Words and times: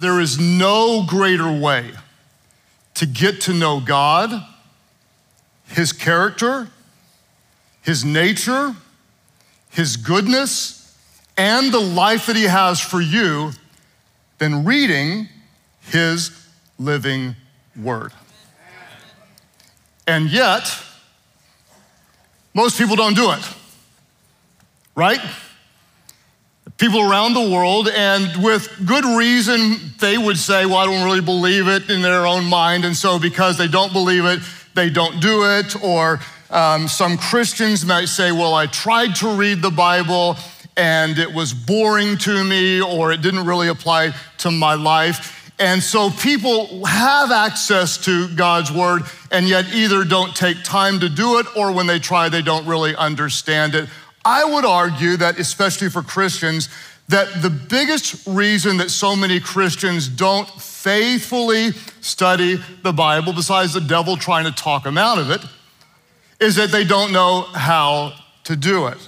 There 0.00 0.20
is 0.20 0.38
no 0.38 1.02
greater 1.04 1.50
way 1.50 1.90
to 2.94 3.06
get 3.06 3.40
to 3.42 3.52
know 3.52 3.80
God, 3.80 4.30
His 5.66 5.92
character, 5.92 6.68
His 7.82 8.04
nature, 8.04 8.76
His 9.70 9.96
goodness, 9.96 10.96
and 11.36 11.72
the 11.72 11.80
life 11.80 12.26
that 12.26 12.36
He 12.36 12.44
has 12.44 12.80
for 12.80 13.00
you 13.00 13.50
than 14.38 14.64
reading 14.64 15.28
His 15.80 16.46
living 16.78 17.34
Word. 17.80 18.12
And 20.06 20.30
yet, 20.30 20.62
most 22.54 22.78
people 22.78 22.94
don't 22.94 23.14
do 23.14 23.32
it, 23.32 23.42
right? 24.94 25.20
People 26.78 27.00
around 27.00 27.34
the 27.34 27.50
world, 27.50 27.88
and 27.88 28.42
with 28.42 28.68
good 28.86 29.04
reason, 29.04 29.76
they 30.00 30.16
would 30.16 30.38
say, 30.38 30.64
Well, 30.64 30.76
I 30.76 30.86
don't 30.86 31.04
really 31.04 31.20
believe 31.20 31.68
it 31.68 31.90
in 31.90 32.00
their 32.00 32.26
own 32.26 32.44
mind. 32.44 32.84
And 32.84 32.96
so, 32.96 33.18
because 33.18 33.58
they 33.58 33.68
don't 33.68 33.92
believe 33.92 34.24
it, 34.24 34.40
they 34.74 34.88
don't 34.88 35.20
do 35.20 35.44
it. 35.44 35.82
Or 35.82 36.20
um, 36.50 36.88
some 36.88 37.18
Christians 37.18 37.84
might 37.84 38.06
say, 38.06 38.32
Well, 38.32 38.54
I 38.54 38.66
tried 38.66 39.16
to 39.16 39.36
read 39.36 39.60
the 39.60 39.70
Bible 39.70 40.36
and 40.76 41.18
it 41.18 41.34
was 41.34 41.52
boring 41.52 42.16
to 42.18 42.44
me, 42.44 42.80
or 42.80 43.10
it 43.10 43.20
didn't 43.20 43.44
really 43.44 43.66
apply 43.66 44.14
to 44.38 44.50
my 44.52 44.74
life. 44.74 45.34
And 45.58 45.82
so 45.82 46.10
people 46.10 46.84
have 46.86 47.32
access 47.32 47.98
to 48.04 48.32
God's 48.36 48.70
word 48.70 49.02
and 49.32 49.48
yet 49.48 49.74
either 49.74 50.04
don't 50.04 50.34
take 50.36 50.62
time 50.62 51.00
to 51.00 51.08
do 51.08 51.40
it 51.40 51.46
or 51.56 51.72
when 51.72 51.88
they 51.88 51.98
try, 51.98 52.28
they 52.28 52.42
don't 52.42 52.64
really 52.64 52.94
understand 52.94 53.74
it. 53.74 53.88
I 54.24 54.44
would 54.44 54.64
argue 54.64 55.16
that, 55.18 55.38
especially 55.38 55.88
for 55.88 56.02
Christians, 56.02 56.68
that 57.08 57.40
the 57.40 57.50
biggest 57.50 58.26
reason 58.26 58.76
that 58.78 58.90
so 58.90 59.16
many 59.16 59.40
Christians 59.40 60.08
don't 60.08 60.48
faithfully 60.60 61.70
study 62.00 62.60
the 62.82 62.92
Bible, 62.92 63.32
besides 63.32 63.72
the 63.72 63.80
devil 63.80 64.16
trying 64.16 64.44
to 64.44 64.52
talk 64.52 64.84
them 64.84 64.98
out 64.98 65.18
of 65.18 65.30
it, 65.30 65.40
is 66.40 66.56
that 66.56 66.70
they 66.70 66.84
don't 66.84 67.12
know 67.12 67.42
how 67.54 68.12
to 68.44 68.56
do 68.56 68.86
it. 68.86 68.98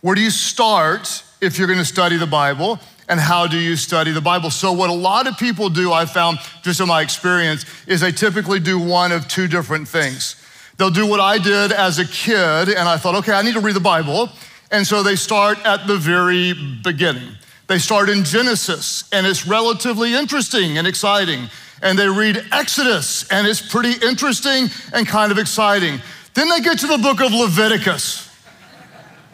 Where 0.00 0.14
do 0.14 0.22
you 0.22 0.30
start 0.30 1.22
if 1.40 1.58
you're 1.58 1.66
going 1.66 1.78
to 1.78 1.84
study 1.84 2.16
the 2.16 2.26
Bible? 2.26 2.78
And 3.08 3.20
how 3.20 3.46
do 3.46 3.56
you 3.56 3.76
study 3.76 4.10
the 4.10 4.20
Bible? 4.20 4.50
So, 4.50 4.72
what 4.72 4.90
a 4.90 4.92
lot 4.92 5.28
of 5.28 5.38
people 5.38 5.68
do, 5.68 5.92
I 5.92 6.06
found 6.06 6.38
just 6.62 6.80
in 6.80 6.88
my 6.88 7.02
experience, 7.02 7.64
is 7.86 8.00
they 8.00 8.10
typically 8.10 8.58
do 8.58 8.80
one 8.80 9.12
of 9.12 9.28
two 9.28 9.46
different 9.46 9.86
things. 9.86 10.34
They'll 10.76 10.90
do 10.90 11.06
what 11.06 11.20
I 11.20 11.38
did 11.38 11.72
as 11.72 11.98
a 11.98 12.06
kid, 12.06 12.68
and 12.68 12.88
I 12.88 12.98
thought, 12.98 13.14
okay, 13.16 13.32
I 13.32 13.42
need 13.42 13.54
to 13.54 13.60
read 13.60 13.74
the 13.74 13.80
Bible. 13.80 14.28
And 14.70 14.86
so 14.86 15.02
they 15.02 15.16
start 15.16 15.64
at 15.64 15.86
the 15.86 15.96
very 15.96 16.52
beginning. 16.82 17.32
They 17.66 17.78
start 17.78 18.08
in 18.08 18.24
Genesis, 18.24 19.08
and 19.12 19.26
it's 19.26 19.46
relatively 19.46 20.14
interesting 20.14 20.76
and 20.78 20.86
exciting. 20.86 21.48
And 21.82 21.98
they 21.98 22.08
read 22.08 22.44
Exodus, 22.52 23.28
and 23.30 23.46
it's 23.46 23.60
pretty 23.60 23.94
interesting 24.06 24.68
and 24.92 25.06
kind 25.06 25.32
of 25.32 25.38
exciting. 25.38 26.00
Then 26.34 26.48
they 26.48 26.60
get 26.60 26.78
to 26.80 26.86
the 26.86 26.98
book 26.98 27.20
of 27.20 27.32
Leviticus, 27.32 28.30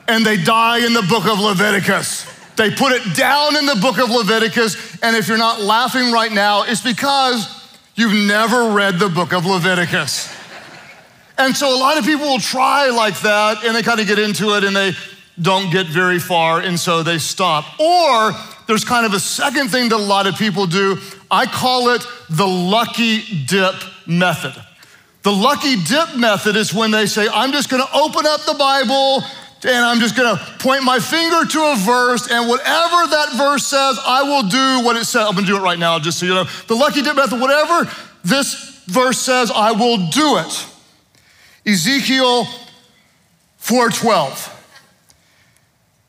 and 0.07 0.25
they 0.25 0.37
die 0.37 0.85
in 0.85 0.93
the 0.93 1.03
book 1.03 1.27
of 1.27 1.41
Leviticus. 1.41 2.27
They 2.57 2.70
put 2.70 2.93
it 2.93 3.17
down 3.17 3.57
in 3.57 3.67
the 3.67 3.77
book 3.77 3.98
of 3.98 4.11
Leviticus, 4.11 5.03
and 5.03 5.17
if 5.17 5.27
you're 5.27 5.39
not 5.39 5.61
laughing 5.61 6.13
right 6.13 6.31
now, 6.31 6.63
it's 6.63 6.83
because 6.83 7.48
you've 7.95 8.29
never 8.29 8.70
read 8.70 8.98
the 8.98 9.09
book 9.09 9.33
of 9.33 9.45
Leviticus. 9.45 10.42
And 11.39 11.57
so 11.57 11.75
a 11.75 11.79
lot 11.79 11.99
of 11.99 12.05
people 12.05 12.27
will 12.27 12.39
try 12.39 12.91
like 12.91 13.21
that 13.21 13.65
and 13.65 13.75
they 13.75 13.83
kind 13.83 14.01
of 14.01 14.07
get 14.07 14.19
into 14.19 14.57
it 14.57 14.65
and 14.65 14.77
they 14.77 14.93
don't 15.41 15.71
get 15.73 15.87
very 15.87 16.19
far 16.19 16.61
and 16.61 16.79
so 16.79 17.03
they 17.03 17.19
stop. 17.19 17.81
Or 17.81 18.33
there's 18.67 18.85
kind 18.85 19.07
of 19.07 19.15
a 19.15 19.21
second 19.21 19.71
thing 19.71 19.89
that 19.89 19.97
a 19.97 19.99
lot 19.99 20.27
of 20.27 20.37
people 20.37 20.67
do. 20.67 20.99
I 21.31 21.47
call 21.47 21.89
it 21.89 22.07
the 22.31 22.47
lucky 22.47 23.23
dip 23.47 23.75
method. 24.07 24.55
The 25.23 25.33
lucky 25.33 25.77
dip 25.77 26.17
method 26.17 26.57
is 26.57 26.75
when 26.75 26.91
they 26.91 27.07
say, 27.07 27.29
I'm 27.33 27.53
just 27.53 27.71
gonna 27.71 27.87
open 27.95 28.27
up 28.27 28.45
the 28.45 28.55
Bible 28.55 29.23
and 29.65 29.85
I'm 29.85 30.01
just 30.01 30.17
gonna 30.17 30.37
point 30.59 30.83
my 30.83 30.98
finger 30.98 31.47
to 31.47 31.73
a 31.73 31.77
verse, 31.77 32.29
and 32.29 32.48
whatever 32.48 33.07
that 33.07 33.35
verse 33.37 33.65
says, 33.65 33.98
I 34.05 34.25
will 34.25 34.42
do 34.42 34.85
what 34.85 34.97
it 34.97 35.05
says. 35.05 35.25
I'm 35.29 35.35
gonna 35.35 35.47
do 35.47 35.57
it 35.57 35.61
right 35.61 35.79
now, 35.79 36.01
just 36.01 36.19
so 36.19 36.27
you 36.27 36.35
know. 36.35 36.45
The 36.67 36.75
lucky 36.75 37.01
dip 37.01 37.15
method, 37.15 37.41
whatever 37.41 37.89
this 38.25 38.83
verse 38.87 39.21
says, 39.21 39.53
I 39.55 39.71
will 39.71 40.09
do 40.09 40.39
it. 40.39 40.67
Ezekiel 41.67 42.46
4:12. 43.61 44.50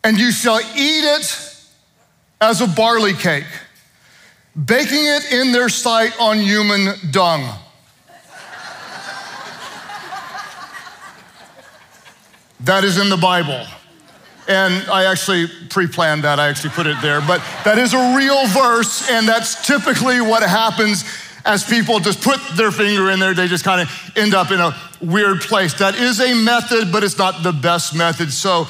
And 0.03 0.17
you 0.17 0.31
shall 0.31 0.59
eat 0.59 1.05
it 1.05 1.39
as 2.41 2.59
a 2.61 2.67
barley 2.67 3.13
cake, 3.13 3.45
baking 4.65 5.05
it 5.05 5.31
in 5.31 5.51
their 5.51 5.69
sight 5.69 6.13
on 6.19 6.39
human 6.39 6.95
dung. 7.11 7.59
that 12.61 12.83
is 12.83 12.97
in 12.97 13.09
the 13.09 13.17
Bible. 13.17 13.65
And 14.47 14.89
I 14.89 15.05
actually 15.05 15.47
pre 15.69 15.87
planned 15.87 16.23
that, 16.23 16.39
I 16.39 16.49
actually 16.49 16.71
put 16.71 16.87
it 16.87 16.97
there. 17.01 17.21
But 17.21 17.41
that 17.63 17.77
is 17.77 17.93
a 17.93 18.15
real 18.15 18.45
verse, 18.47 19.09
and 19.09 19.27
that's 19.27 19.65
typically 19.65 20.19
what 20.19 20.43
happens 20.43 21.03
as 21.45 21.63
people 21.63 21.99
just 21.99 22.21
put 22.21 22.39
their 22.55 22.71
finger 22.71 23.09
in 23.11 23.19
there, 23.19 23.33
they 23.33 23.47
just 23.47 23.65
kind 23.65 23.81
of 23.81 24.11
end 24.15 24.33
up 24.33 24.51
in 24.51 24.59
a 24.59 24.75
weird 25.01 25.41
place. 25.41 25.73
That 25.75 25.95
is 25.95 26.21
a 26.21 26.33
method, 26.33 26.91
but 26.91 27.03
it's 27.03 27.17
not 27.17 27.43
the 27.43 27.51
best 27.51 27.95
method. 27.95 28.31
So 28.31 28.67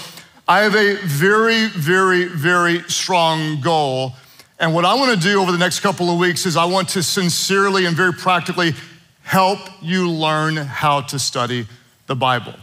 I 0.48 0.62
have 0.62 0.76
a 0.76 0.96
very, 0.96 1.68
very, 1.68 2.26
very 2.26 2.82
strong 2.84 3.62
goal. 3.62 4.14
And 4.60 4.74
what 4.74 4.86
I 4.86 4.96
want 4.96 5.14
to 5.14 5.20
do 5.20 5.42
over 5.42 5.52
the 5.52 5.58
next 5.58 5.82
couple 5.82 6.10
of 6.10 6.20
weeks 6.20 6.46
is 6.46 6.58
I 6.58 6.66
want 6.66 6.90
to 6.90 7.04
sincerely 7.04 7.86
and 7.86 7.96
very 7.96 8.14
practically 8.14 8.74
help 9.22 9.60
you 9.82 10.10
learn 10.10 10.56
how 10.56 11.02
to 11.02 11.20
study 11.20 11.68
the 12.08 12.16
Bible. 12.16 12.56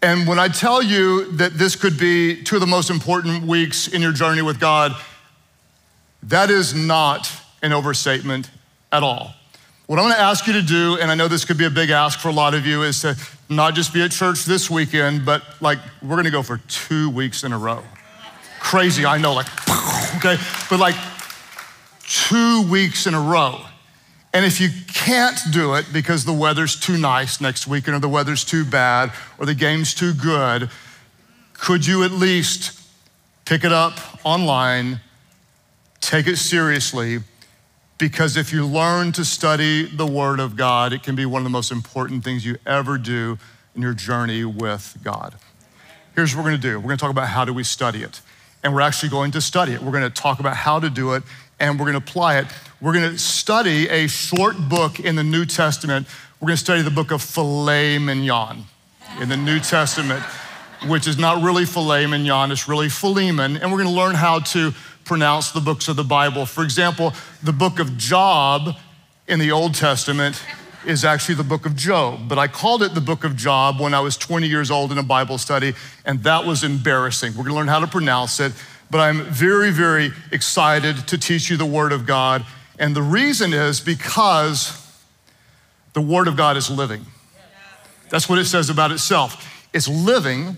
And 0.00 0.28
when 0.28 0.38
I 0.38 0.48
tell 0.48 0.82
you 0.82 1.32
that 1.32 1.54
this 1.54 1.76
could 1.76 1.98
be 1.98 2.42
two 2.42 2.56
of 2.56 2.60
the 2.60 2.66
most 2.66 2.90
important 2.90 3.44
weeks 3.44 3.88
in 3.88 4.02
your 4.02 4.12
journey 4.12 4.42
with 4.42 4.60
God, 4.60 4.94
that 6.22 6.50
is 6.50 6.74
not 6.74 7.30
an 7.62 7.72
overstatement 7.72 8.50
at 8.94 9.02
all. 9.02 9.34
What 9.86 9.98
I'm 9.98 10.08
gonna 10.08 10.22
ask 10.22 10.46
you 10.46 10.54
to 10.54 10.62
do, 10.62 10.96
and 10.98 11.10
I 11.10 11.14
know 11.14 11.28
this 11.28 11.44
could 11.44 11.58
be 11.58 11.66
a 11.66 11.70
big 11.70 11.90
ask 11.90 12.18
for 12.18 12.28
a 12.28 12.32
lot 12.32 12.54
of 12.54 12.64
you, 12.64 12.84
is 12.84 13.00
to 13.00 13.16
not 13.50 13.74
just 13.74 13.92
be 13.92 14.02
at 14.02 14.12
church 14.12 14.44
this 14.44 14.70
weekend, 14.70 15.26
but 15.26 15.42
like 15.60 15.78
we're 16.00 16.16
gonna 16.16 16.30
go 16.30 16.42
for 16.42 16.58
two 16.68 17.10
weeks 17.10 17.44
in 17.44 17.52
a 17.52 17.58
row. 17.58 17.82
Crazy, 18.60 19.04
I 19.04 19.18
know, 19.18 19.34
like, 19.34 19.46
okay, 20.16 20.36
but 20.70 20.78
like 20.80 20.94
two 22.06 22.62
weeks 22.70 23.06
in 23.06 23.14
a 23.14 23.20
row. 23.20 23.60
And 24.32 24.44
if 24.44 24.60
you 24.60 24.68
can't 24.92 25.38
do 25.52 25.74
it 25.74 25.86
because 25.92 26.24
the 26.24 26.32
weather's 26.32 26.78
too 26.78 26.96
nice 26.96 27.40
next 27.40 27.66
weekend, 27.66 27.96
or 27.96 28.00
the 28.00 28.08
weather's 28.08 28.44
too 28.44 28.64
bad, 28.64 29.12
or 29.38 29.44
the 29.44 29.54
game's 29.54 29.92
too 29.92 30.14
good, 30.14 30.70
could 31.52 31.86
you 31.86 32.04
at 32.04 32.10
least 32.10 32.80
pick 33.44 33.64
it 33.64 33.72
up 33.72 33.98
online, 34.24 35.00
take 36.00 36.26
it 36.26 36.36
seriously, 36.36 37.18
because 37.98 38.36
if 38.36 38.52
you 38.52 38.66
learn 38.66 39.12
to 39.12 39.24
study 39.24 39.84
the 39.84 40.06
Word 40.06 40.40
of 40.40 40.56
God, 40.56 40.92
it 40.92 41.02
can 41.02 41.14
be 41.14 41.26
one 41.26 41.40
of 41.40 41.44
the 41.44 41.50
most 41.50 41.70
important 41.70 42.24
things 42.24 42.44
you 42.44 42.56
ever 42.66 42.98
do 42.98 43.38
in 43.74 43.82
your 43.82 43.94
journey 43.94 44.44
with 44.44 44.96
God. 45.02 45.34
Here's 46.14 46.34
what 46.34 46.44
we're 46.44 46.50
gonna 46.50 46.62
do 46.62 46.78
we're 46.78 46.88
gonna 46.88 46.96
talk 46.96 47.10
about 47.10 47.28
how 47.28 47.44
do 47.44 47.52
we 47.52 47.64
study 47.64 48.02
it. 48.02 48.20
And 48.62 48.74
we're 48.74 48.80
actually 48.80 49.10
going 49.10 49.30
to 49.32 49.40
study 49.40 49.72
it. 49.72 49.82
We're 49.82 49.92
gonna 49.92 50.10
talk 50.10 50.40
about 50.40 50.56
how 50.56 50.80
to 50.80 50.90
do 50.90 51.14
it 51.14 51.22
and 51.60 51.78
we're 51.78 51.86
gonna 51.86 51.98
apply 51.98 52.38
it. 52.38 52.46
We're 52.80 52.92
gonna 52.92 53.18
study 53.18 53.88
a 53.88 54.06
short 54.06 54.56
book 54.68 55.00
in 55.00 55.16
the 55.16 55.24
New 55.24 55.44
Testament. 55.44 56.06
We're 56.40 56.48
gonna 56.48 56.56
study 56.56 56.82
the 56.82 56.90
book 56.90 57.10
of 57.10 57.22
filet 57.22 57.98
mignon 57.98 58.64
in 59.20 59.28
the 59.28 59.36
New 59.36 59.60
Testament, 59.60 60.22
which 60.86 61.06
is 61.06 61.18
not 61.18 61.42
really 61.42 61.64
filet 61.64 62.06
mignon, 62.06 62.50
it's 62.50 62.68
really 62.68 62.88
Philemon. 62.88 63.56
And 63.56 63.70
we're 63.70 63.78
gonna 63.78 63.90
learn 63.90 64.14
how 64.14 64.40
to 64.40 64.72
pronounce 65.04 65.50
the 65.50 65.60
books 65.60 65.88
of 65.88 65.96
the 65.96 66.04
Bible. 66.04 66.46
For 66.46 66.64
example, 66.64 67.12
the 67.42 67.52
book 67.52 67.78
of 67.78 67.96
Job 67.96 68.76
in 69.26 69.38
the 69.38 69.52
Old 69.52 69.74
Testament 69.74 70.42
is 70.86 71.04
actually 71.04 71.34
the 71.36 71.44
book 71.44 71.66
of 71.66 71.74
Job, 71.74 72.28
but 72.28 72.38
I 72.38 72.46
called 72.46 72.82
it 72.82 72.94
the 72.94 73.00
book 73.00 73.24
of 73.24 73.36
Job 73.36 73.80
when 73.80 73.94
I 73.94 74.00
was 74.00 74.16
20 74.16 74.46
years 74.46 74.70
old 74.70 74.92
in 74.92 74.98
a 74.98 75.02
Bible 75.02 75.38
study, 75.38 75.74
and 76.04 76.22
that 76.24 76.44
was 76.44 76.62
embarrassing. 76.62 77.34
We're 77.34 77.44
gonna 77.44 77.56
learn 77.56 77.68
how 77.68 77.80
to 77.80 77.86
pronounce 77.86 78.38
it, 78.40 78.52
but 78.90 78.98
I'm 78.98 79.22
very, 79.24 79.70
very 79.70 80.12
excited 80.30 81.08
to 81.08 81.18
teach 81.18 81.48
you 81.48 81.56
the 81.56 81.64
Word 81.66 81.92
of 81.92 82.06
God. 82.06 82.44
And 82.78 82.94
the 82.94 83.02
reason 83.02 83.52
is 83.54 83.80
because 83.80 84.80
the 85.94 86.02
Word 86.02 86.28
of 86.28 86.36
God 86.36 86.56
is 86.56 86.70
living. 86.70 87.04
That's 88.10 88.28
what 88.28 88.38
it 88.38 88.44
says 88.44 88.68
about 88.68 88.92
itself. 88.92 89.68
It's 89.72 89.88
living, 89.88 90.56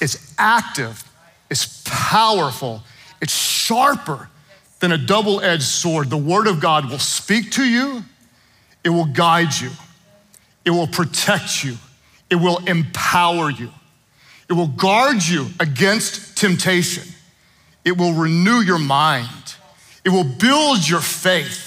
it's 0.00 0.34
active, 0.38 1.02
it's 1.50 1.82
powerful, 1.84 2.82
it's 3.20 3.34
sharper 3.34 4.28
than 4.80 4.92
a 4.92 4.98
double 4.98 5.40
edged 5.40 5.62
sword. 5.62 6.10
The 6.10 6.16
Word 6.16 6.46
of 6.46 6.60
God 6.60 6.90
will 6.90 6.98
speak 6.98 7.52
to 7.52 7.64
you, 7.64 8.02
it 8.84 8.90
will 8.90 9.06
guide 9.06 9.54
you, 9.54 9.70
it 10.64 10.70
will 10.70 10.86
protect 10.86 11.64
you, 11.64 11.76
it 12.30 12.36
will 12.36 12.58
empower 12.66 13.50
you, 13.50 13.70
it 14.48 14.52
will 14.52 14.68
guard 14.68 15.22
you 15.22 15.48
against 15.60 16.36
temptation, 16.36 17.04
it 17.84 17.96
will 17.96 18.12
renew 18.12 18.60
your 18.60 18.78
mind, 18.78 19.56
It 20.04 20.10
will 20.10 20.24
build 20.24 20.88
your 20.88 21.00
faith. 21.00 21.66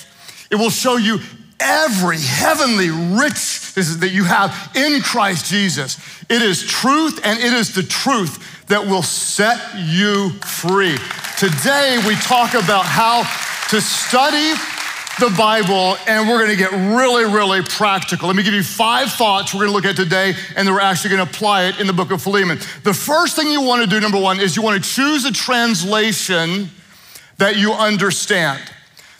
It 0.49 0.55
will 0.55 0.69
show 0.69 0.95
you 0.95 1.19
every 1.59 2.17
heavenly 2.19 2.89
riches 2.89 3.99
that 3.99 4.11
you 4.11 4.23
have 4.23 4.71
in 4.75 5.01
Christ 5.01 5.45
Jesus. 5.45 5.97
It 6.29 6.41
is 6.41 6.65
truth 6.65 7.19
and 7.23 7.37
it 7.37 7.53
is 7.53 7.75
the 7.75 7.83
truth 7.83 8.58
that 8.69 8.85
will 8.85 9.03
set 9.03 9.59
you 9.75 10.29
free. 10.45 10.95
Today, 11.37 12.01
we 12.07 12.15
talk 12.15 12.53
about 12.53 12.85
how 12.85 13.23
to 13.69 13.81
study 13.81 14.53
the 15.19 15.35
Bible, 15.37 15.97
and 16.07 16.29
we're 16.29 16.39
gonna 16.39 16.55
get 16.55 16.71
really, 16.71 17.25
really 17.25 17.61
practical. 17.61 18.27
Let 18.27 18.37
me 18.37 18.43
give 18.43 18.53
you 18.53 18.63
five 18.63 19.11
thoughts 19.11 19.53
we're 19.53 19.61
gonna 19.61 19.73
look 19.73 19.85
at 19.85 19.95
today, 19.95 20.33
and 20.55 20.67
then 20.67 20.73
we're 20.73 20.79
actually 20.79 21.09
gonna 21.09 21.23
apply 21.23 21.63
it 21.63 21.79
in 21.79 21.87
the 21.87 21.93
book 21.93 22.11
of 22.11 22.21
Philemon. 22.21 22.59
The 22.83 22.93
first 22.93 23.35
thing 23.35 23.47
you 23.47 23.61
wanna 23.61 23.87
do, 23.87 23.99
number 23.99 24.19
one, 24.19 24.39
is 24.39 24.55
you 24.55 24.61
wanna 24.61 24.79
choose 24.79 25.25
a 25.25 25.31
translation 25.31 26.69
that 27.37 27.57
you 27.57 27.73
understand. 27.73 28.61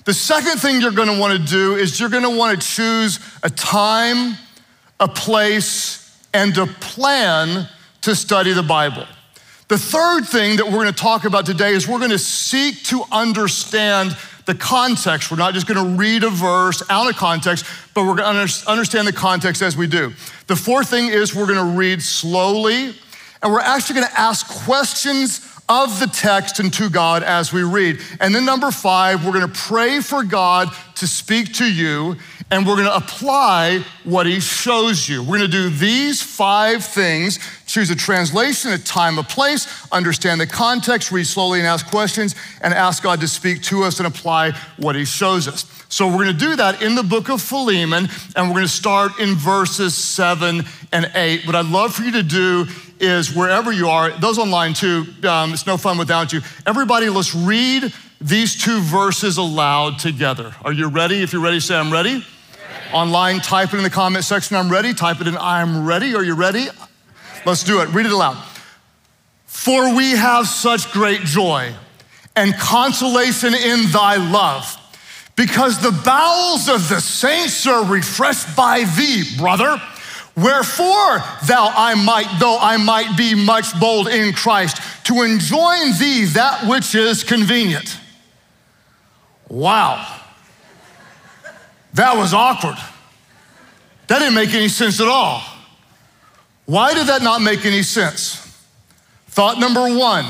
The 0.06 0.14
second 0.14 0.60
thing 0.60 0.80
you're 0.80 0.92
gonna 0.92 1.20
wanna 1.20 1.40
do 1.40 1.76
is 1.76 2.00
you're 2.00 2.10
gonna 2.10 2.30
wanna 2.30 2.58
choose 2.58 3.20
a 3.44 3.50
time, 3.50 4.38
a 5.00 5.08
place, 5.08 6.12
and 6.34 6.58
a 6.58 6.68
plan 6.68 7.68
to 8.02 8.16
study 8.16 8.54
the 8.54 8.64
Bible. 8.64 9.06
The 9.70 9.78
third 9.78 10.26
thing 10.26 10.58
that 10.58 10.66
we're 10.66 10.80
gonna 10.80 10.92
talk 10.92 11.26
about 11.26 11.46
today 11.46 11.74
is 11.74 11.88
we're 11.88 12.00
gonna 12.00 12.18
seek 12.18 12.84
to 12.86 13.04
understand 13.12 14.18
the 14.48 14.56
context. 14.56 15.30
We're 15.30 15.38
not 15.38 15.54
just 15.54 15.68
gonna 15.68 15.96
read 15.96 16.24
a 16.24 16.32
verse 16.32 16.82
out 16.90 17.08
of 17.08 17.16
context, 17.16 17.66
but 17.94 18.06
we're 18.06 18.16
gonna 18.16 18.48
understand 18.66 19.08
the 19.08 19.14
context 19.14 19.62
as 19.62 19.78
we 19.78 19.86
do. 19.86 20.12
The 20.48 20.56
fourth 20.56 20.90
thing 20.90 21.10
is 21.10 21.36
we're 21.36 21.46
gonna 21.46 21.78
read 21.78 22.02
slowly, 22.02 22.96
and 23.44 23.54
we're 23.54 23.60
actually 23.60 24.02
gonna 24.02 24.14
ask 24.18 24.48
questions 24.66 25.48
of 25.70 26.00
the 26.00 26.08
text 26.08 26.60
and 26.60 26.74
to 26.74 26.90
God 26.90 27.22
as 27.22 27.54
we 27.54 27.62
read. 27.62 28.00
And 28.20 28.34
then, 28.34 28.46
number 28.46 28.72
five, 28.72 29.24
we're 29.24 29.34
gonna 29.34 29.48
pray 29.48 30.00
for 30.00 30.24
God 30.24 30.70
to 30.96 31.06
speak 31.06 31.54
to 31.54 31.72
you, 31.72 32.18
and 32.50 32.66
we're 32.66 32.76
gonna 32.76 32.90
apply 32.90 33.86
what 34.04 34.26
He 34.26 34.40
shows 34.40 35.08
you. 35.08 35.22
We're 35.22 35.38
gonna 35.38 35.48
do 35.48 35.70
these 35.70 36.24
five 36.24 36.84
things 36.84 37.38
choose 37.70 37.92
a 37.92 37.96
translation, 37.96 38.72
a 38.72 38.78
time, 38.80 39.20
a 39.20 39.24
place, 39.24 39.88
understand 39.92 40.42
the 40.42 40.48
context, 40.48 41.12
read 41.12 41.28
slowly 41.28 41.60
and 41.60 41.68
ask 41.68 41.86
questions, 41.88 42.34
and 42.62 42.74
ask 42.74 43.04
God 43.04 43.22
to 43.22 43.28
speak 43.28 43.62
to 43.64 43.84
us 43.84 44.00
and 44.00 44.08
apply 44.08 44.52
what 44.78 44.96
He 44.96 45.06
shows 45.06 45.48
us. 45.48 45.66
So, 45.88 46.08
we're 46.08 46.26
gonna 46.26 46.34
do 46.34 46.56
that 46.56 46.82
in 46.82 46.96
the 46.96 47.04
book 47.04 47.30
of 47.30 47.42
Philemon, 47.42 48.10
and 48.36 48.48
we're 48.48 48.56
gonna 48.56 48.68
start 48.68 49.20
in 49.20 49.36
verses 49.36 49.96
seven 49.96 50.64
and 50.92 51.12
eight. 51.14 51.46
What 51.46 51.56
I'd 51.56 51.68
love 51.68 51.94
for 51.94 52.04
you 52.04 52.12
to 52.14 52.24
do 52.24 52.66
is 53.00 53.34
wherever 53.34 53.72
you 53.72 53.88
are, 53.88 54.12
those 54.20 54.40
online 54.40 54.74
too, 54.74 55.06
um, 55.28 55.54
it's 55.54 55.66
no 55.66 55.78
fun 55.78 55.98
without 55.98 56.34
you. 56.34 56.42
Everybody, 56.66 57.10
let's 57.10 57.34
read 57.34 57.94
these 58.20 58.62
two 58.62 58.82
verses 58.82 59.38
aloud 59.38 60.00
together. 60.00 60.54
Are 60.66 60.74
you 60.74 60.90
ready? 60.90 61.22
If 61.22 61.32
you're 61.34 61.42
ready, 61.42 61.60
say, 61.60 61.76
I'm 61.76 61.94
ready. 61.94 62.16
ready. 62.16 62.26
Online, 62.94 63.40
type 63.40 63.74
it 63.74 63.78
in 63.78 63.84
the 63.84 63.90
comment 63.90 64.26
section, 64.26 64.58
I'm 64.58 64.70
ready. 64.70 64.94
Type 64.94 65.22
it 65.22 65.28
in, 65.28 65.38
I'm 65.38 65.86
ready. 65.86 66.16
Are 66.16 66.24
you 66.24 66.34
ready? 66.34 66.68
Let's 67.46 67.64
do 67.64 67.82
it. 67.82 67.90
Read 67.90 68.06
it 68.06 68.12
aloud. 68.12 68.44
For 69.46 69.96
we 69.96 70.12
have 70.12 70.48
such 70.48 70.92
great 70.92 71.22
joy 71.22 71.74
and 72.36 72.54
consolation 72.56 73.54
in 73.54 73.92
thy 73.92 74.16
love, 74.16 74.78
because 75.36 75.82
the 75.82 75.92
bowels 76.06 76.70
of 76.70 76.88
the 76.90 77.02
saints 77.02 77.66
are 77.68 77.86
refreshed 77.86 78.56
by 78.56 78.84
thee, 78.98 79.24
brother. 79.38 79.82
Wherefore, 80.38 81.20
thou 81.46 81.74
I 81.76 81.96
might, 81.96 82.40
though 82.40 82.58
I 82.58 82.78
might 82.78 83.18
be 83.18 83.36
much 83.36 83.78
bold 83.80 84.08
in 84.08 84.32
Christ, 84.34 84.82
to 85.06 85.24
enjoin 85.24 85.92
thee 86.00 86.26
that 86.34 86.66
which 86.68 86.96
is 86.96 87.24
convenient. 87.24 87.98
Wow. 89.50 90.22
That 91.94 92.16
was 92.16 92.34
awkward. 92.34 92.78
That 94.08 94.20
didn't 94.20 94.36
make 94.36 94.54
any 94.54 94.70
sense 94.70 95.02
at 95.02 95.08
all. 95.08 95.42
Why 96.70 96.94
did 96.94 97.08
that 97.08 97.24
not 97.24 97.42
make 97.42 97.66
any 97.66 97.82
sense? 97.82 98.36
Thought 99.30 99.58
number 99.58 99.98
one 99.98 100.26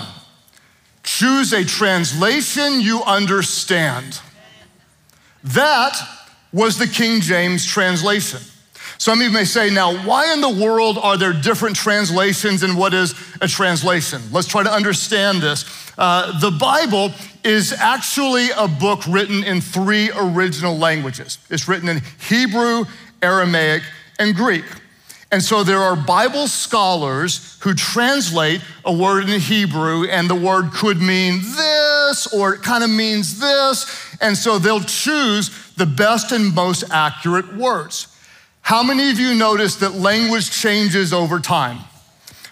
choose 1.03 1.51
a 1.51 1.65
translation 1.65 2.79
you 2.79 3.03
understand. 3.03 4.21
That 5.43 5.97
was 6.53 6.77
the 6.77 6.87
King 6.87 7.19
James 7.19 7.65
translation. 7.65 8.39
Some 8.97 9.19
of 9.19 9.27
you 9.27 9.33
may 9.33 9.43
say, 9.43 9.69
now, 9.69 9.93
why 10.05 10.31
in 10.31 10.39
the 10.39 10.63
world 10.63 10.97
are 10.97 11.17
there 11.17 11.33
different 11.33 11.75
translations 11.75 12.63
and 12.63 12.77
what 12.77 12.93
is 12.93 13.15
a 13.41 13.47
translation? 13.49 14.21
Let's 14.31 14.47
try 14.47 14.63
to 14.63 14.71
understand 14.71 15.41
this. 15.41 15.65
Uh, 15.97 16.39
the 16.39 16.51
Bible 16.51 17.11
is 17.43 17.73
actually 17.73 18.47
a 18.51 18.69
book 18.69 19.05
written 19.09 19.43
in 19.43 19.59
three 19.59 20.09
original 20.15 20.77
languages 20.77 21.37
it's 21.49 21.67
written 21.67 21.89
in 21.89 22.01
Hebrew, 22.29 22.85
Aramaic, 23.21 23.83
and 24.19 24.33
Greek. 24.33 24.63
And 25.31 25.43
so 25.43 25.63
there 25.63 25.79
are 25.79 25.95
Bible 25.95 26.47
scholars 26.47 27.57
who 27.61 27.75
translate 27.75 28.61
a 28.83 28.91
word 28.91 29.29
in 29.29 29.39
Hebrew, 29.39 30.05
and 30.05 30.27
the 30.27 30.35
word 30.35 30.71
could 30.71 30.99
mean 30.99 31.41
this 31.41 32.33
or 32.33 32.55
it 32.55 32.63
kind 32.63 32.83
of 32.83 32.89
means 32.89 33.39
this. 33.39 34.17
And 34.21 34.35
so 34.35 34.57
they'll 34.57 34.79
choose 34.79 35.73
the 35.77 35.85
best 35.85 36.31
and 36.31 36.53
most 36.55 36.83
accurate 36.91 37.55
words. 37.55 38.07
How 38.61 38.81
many 38.81 39.11
of 39.11 39.19
you 39.19 39.35
notice 39.35 39.75
that 39.77 39.93
language 39.93 40.49
changes 40.49 41.13
over 41.13 41.39
time? 41.39 41.79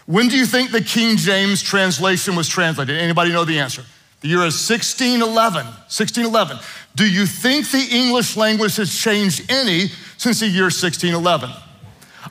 When 0.05 0.29
do 0.29 0.37
you 0.37 0.45
think 0.45 0.71
the 0.71 0.81
King 0.81 1.17
James 1.17 1.61
translation 1.61 2.35
was 2.35 2.47
translated? 2.47 2.95
Anybody 2.97 3.31
know 3.31 3.43
the 3.43 3.59
answer? 3.59 3.83
The 4.21 4.29
year 4.29 4.39
is 4.39 4.69
1611. 4.69 5.65
1611. 5.65 6.59
Do 6.95 7.09
you 7.09 7.25
think 7.25 7.69
the 7.69 7.87
English 7.91 8.37
language 8.37 8.77
has 8.77 8.97
changed 8.97 9.51
any 9.51 9.89
since 10.17 10.39
the 10.39 10.47
year 10.47 10.65
1611? 10.65 11.51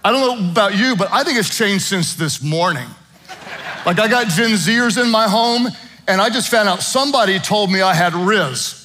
I 0.04 0.12
don't 0.12 0.20
know 0.20 0.50
about 0.50 0.76
you, 0.76 0.96
but 0.96 1.08
I 1.12 1.24
think 1.24 1.38
it's 1.38 1.56
changed 1.56 1.84
since 1.84 2.14
this 2.14 2.42
morning. 2.42 2.88
Like 3.84 3.98
I 3.98 4.08
got 4.08 4.28
Gen 4.28 4.50
Zers 4.50 5.00
in 5.00 5.10
my 5.10 5.28
home, 5.28 5.68
and 6.08 6.20
I 6.20 6.28
just 6.28 6.50
found 6.50 6.68
out 6.68 6.82
somebody 6.82 7.38
told 7.38 7.70
me 7.70 7.82
I 7.82 7.94
had 7.94 8.14
Riz. 8.14 8.82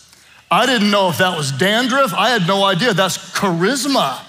I 0.50 0.66
didn't 0.66 0.92
know 0.92 1.10
if 1.10 1.18
that 1.20 1.38
was 1.38 1.52
dandruff. 1.52 2.14
I 2.14 2.30
had 2.30 2.48
no 2.48 2.64
idea. 2.64 2.94
That's 2.94 3.18
charisma. 3.34 4.20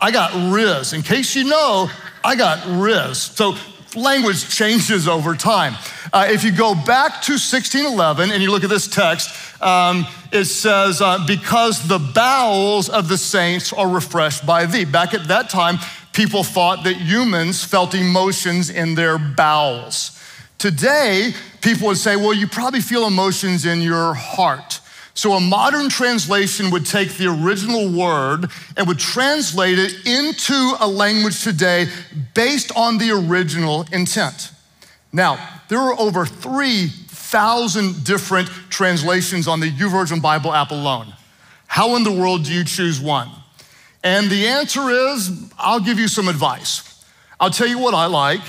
I 0.00 0.10
got 0.10 0.52
Riz. 0.52 0.92
In 0.92 1.02
case 1.02 1.34
you 1.34 1.44
know, 1.44 1.90
I 2.24 2.36
got 2.36 2.64
Riz. 2.66 3.18
So 3.18 3.56
language 3.94 4.48
changes 4.48 5.08
over 5.08 5.34
time. 5.34 5.74
Uh, 6.12 6.28
if 6.30 6.44
you 6.44 6.52
go 6.52 6.74
back 6.74 7.22
to 7.22 7.32
1611 7.32 8.30
and 8.30 8.42
you 8.42 8.50
look 8.50 8.64
at 8.64 8.70
this 8.70 8.88
text, 8.88 9.30
um, 9.62 10.06
it 10.30 10.44
says, 10.44 11.00
uh, 11.00 11.24
Because 11.26 11.86
the 11.88 11.98
bowels 11.98 12.88
of 12.88 13.08
the 13.08 13.18
saints 13.18 13.72
are 13.72 13.88
refreshed 13.88 14.46
by 14.46 14.66
thee. 14.66 14.84
Back 14.84 15.14
at 15.14 15.28
that 15.28 15.50
time, 15.50 15.78
people 16.12 16.44
thought 16.44 16.84
that 16.84 16.96
humans 16.96 17.64
felt 17.64 17.94
emotions 17.94 18.70
in 18.70 18.94
their 18.94 19.18
bowels. 19.18 20.18
Today, 20.58 21.32
people 21.60 21.88
would 21.88 21.96
say, 21.96 22.16
Well, 22.16 22.34
you 22.34 22.46
probably 22.46 22.80
feel 22.80 23.06
emotions 23.06 23.64
in 23.66 23.80
your 23.80 24.14
heart. 24.14 24.80
So 25.14 25.32
a 25.32 25.40
modern 25.40 25.90
translation 25.90 26.70
would 26.70 26.86
take 26.86 27.16
the 27.18 27.26
original 27.26 27.90
word 27.92 28.46
and 28.76 28.88
would 28.88 28.98
translate 28.98 29.78
it 29.78 30.06
into 30.06 30.74
a 30.80 30.88
language 30.88 31.42
today 31.42 31.88
based 32.34 32.72
on 32.76 32.96
the 32.96 33.10
original 33.10 33.84
intent. 33.92 34.52
Now, 35.12 35.60
there 35.68 35.80
are 35.80 35.98
over 36.00 36.24
3,000 36.24 38.04
different 38.04 38.48
translations 38.70 39.46
on 39.46 39.60
the 39.60 39.70
YouVersion 39.70 40.22
Bible 40.22 40.52
app 40.52 40.70
alone. 40.70 41.12
How 41.66 41.96
in 41.96 42.04
the 42.04 42.12
world 42.12 42.44
do 42.44 42.52
you 42.52 42.64
choose 42.64 42.98
one? 42.98 43.28
And 44.04 44.30
the 44.30 44.46
answer 44.46 44.90
is 44.90 45.50
I'll 45.58 45.80
give 45.80 45.98
you 45.98 46.08
some 46.08 46.28
advice. 46.28 47.04
I'll 47.38 47.50
tell 47.50 47.66
you 47.66 47.78
what 47.78 47.94
I 47.94 48.06
like, 48.06 48.40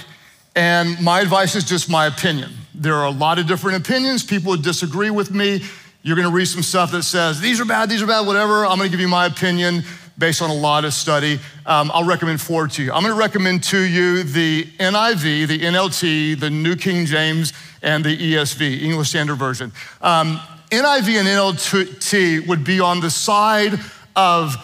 and 0.56 1.00
my 1.02 1.22
advice 1.22 1.56
is 1.56 1.64
just 1.64 1.90
my 1.90 2.06
opinion. 2.06 2.52
There 2.76 2.96
are 2.96 3.06
a 3.06 3.12
lot 3.12 3.40
of 3.40 3.48
different 3.48 3.78
opinions. 3.78 4.24
People 4.24 4.52
would 4.52 4.64
disagree 4.64 5.10
with 5.10 5.32
me. 5.32 5.64
You're 6.02 6.16
gonna 6.16 6.30
read 6.30 6.48
some 6.48 6.64
stuff 6.64 6.92
that 6.92 7.04
says, 7.04 7.40
these 7.40 7.62
are 7.62 7.66
bad, 7.66 7.90
these 7.90 8.02
are 8.02 8.08
bad, 8.08 8.28
whatever. 8.28 8.66
I'm 8.66 8.78
gonna 8.78 8.90
give 8.90 9.00
you 9.00 9.08
my 9.08 9.26
opinion 9.26 9.84
based 10.18 10.42
on 10.42 10.50
a 10.50 10.54
lot 10.54 10.86
of 10.86 10.94
study. 10.94 11.40
Um, 11.66 11.90
I'll 11.94 12.06
recommend 12.06 12.42
four 12.42 12.68
to 12.68 12.84
you. 12.84 12.92
I'm 12.92 13.02
gonna 13.02 13.16
recommend 13.16 13.64
to 13.66 13.80
you 13.80 14.24
the 14.24 14.66
NIV, 14.80 15.48
the 15.48 15.60
NLT, 15.60 16.40
the 16.40 16.50
New 16.50 16.76
King 16.76 17.06
James, 17.06 17.54
and 17.82 18.04
the 18.04 18.16
ESV, 18.16 18.82
English 18.82 19.10
Standard 19.10 19.36
Version. 19.36 19.72
Um, 20.02 20.40
NIV 20.72 21.20
and 21.20 21.28
NLT 21.28 22.48
would 22.48 22.64
be 22.64 22.80
on 22.80 23.00
the 23.00 23.10
side 23.10 23.80
of 24.16 24.56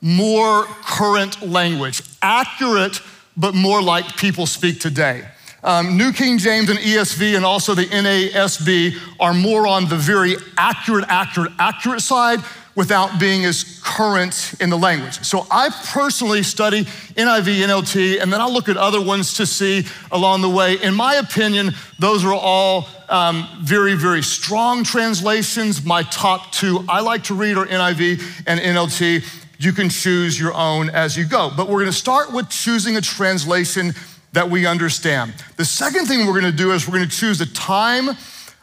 more 0.00 0.64
current 0.84 1.42
language, 1.46 2.02
accurate, 2.22 3.00
but 3.36 3.54
more 3.54 3.82
like 3.82 4.16
people 4.16 4.46
speak 4.46 4.80
today. 4.80 5.24
Um, 5.62 5.98
New 5.98 6.12
King 6.12 6.38
James 6.38 6.70
and 6.70 6.78
ESV 6.78 7.36
and 7.36 7.44
also 7.44 7.74
the 7.74 7.84
NASB 7.84 8.96
are 9.20 9.34
more 9.34 9.66
on 9.66 9.88
the 9.88 9.96
very 9.96 10.36
accurate, 10.56 11.04
accurate, 11.08 11.52
accurate 11.58 12.00
side 12.00 12.40
without 12.74 13.20
being 13.20 13.44
as 13.44 13.80
current 13.84 14.54
in 14.60 14.70
the 14.70 14.78
language. 14.78 15.22
So 15.24 15.46
I 15.50 15.68
personally 15.92 16.42
study 16.42 16.84
NIV, 16.84 17.66
NLT, 17.66 18.22
and 18.22 18.32
then 18.32 18.40
I'll 18.40 18.52
look 18.52 18.70
at 18.70 18.78
other 18.78 19.02
ones 19.02 19.34
to 19.34 19.44
see 19.44 19.84
along 20.10 20.40
the 20.40 20.48
way. 20.48 20.80
In 20.80 20.94
my 20.94 21.16
opinion, 21.16 21.72
those 21.98 22.24
are 22.24 22.32
all 22.32 22.88
um, 23.10 23.46
very, 23.60 23.96
very 23.96 24.22
strong 24.22 24.82
translations. 24.84 25.84
My 25.84 26.04
top 26.04 26.52
two 26.52 26.84
I 26.88 27.00
like 27.00 27.24
to 27.24 27.34
read 27.34 27.58
are 27.58 27.66
NIV 27.66 28.44
and 28.46 28.60
NLT. 28.60 29.24
You 29.60 29.72
can 29.74 29.90
choose 29.90 30.40
your 30.40 30.54
own 30.54 30.88
as 30.88 31.18
you 31.18 31.26
go. 31.26 31.52
But 31.54 31.68
we're 31.68 31.80
gonna 31.80 31.92
start 31.92 32.32
with 32.32 32.48
choosing 32.48 32.96
a 32.96 33.02
translation 33.02 33.92
that 34.32 34.48
we 34.48 34.64
understand. 34.64 35.34
The 35.58 35.66
second 35.66 36.06
thing 36.06 36.26
we're 36.26 36.40
gonna 36.40 36.50
do 36.50 36.72
is 36.72 36.88
we're 36.88 36.94
gonna 36.94 37.06
choose 37.06 37.42
a 37.42 37.52
time, 37.52 38.08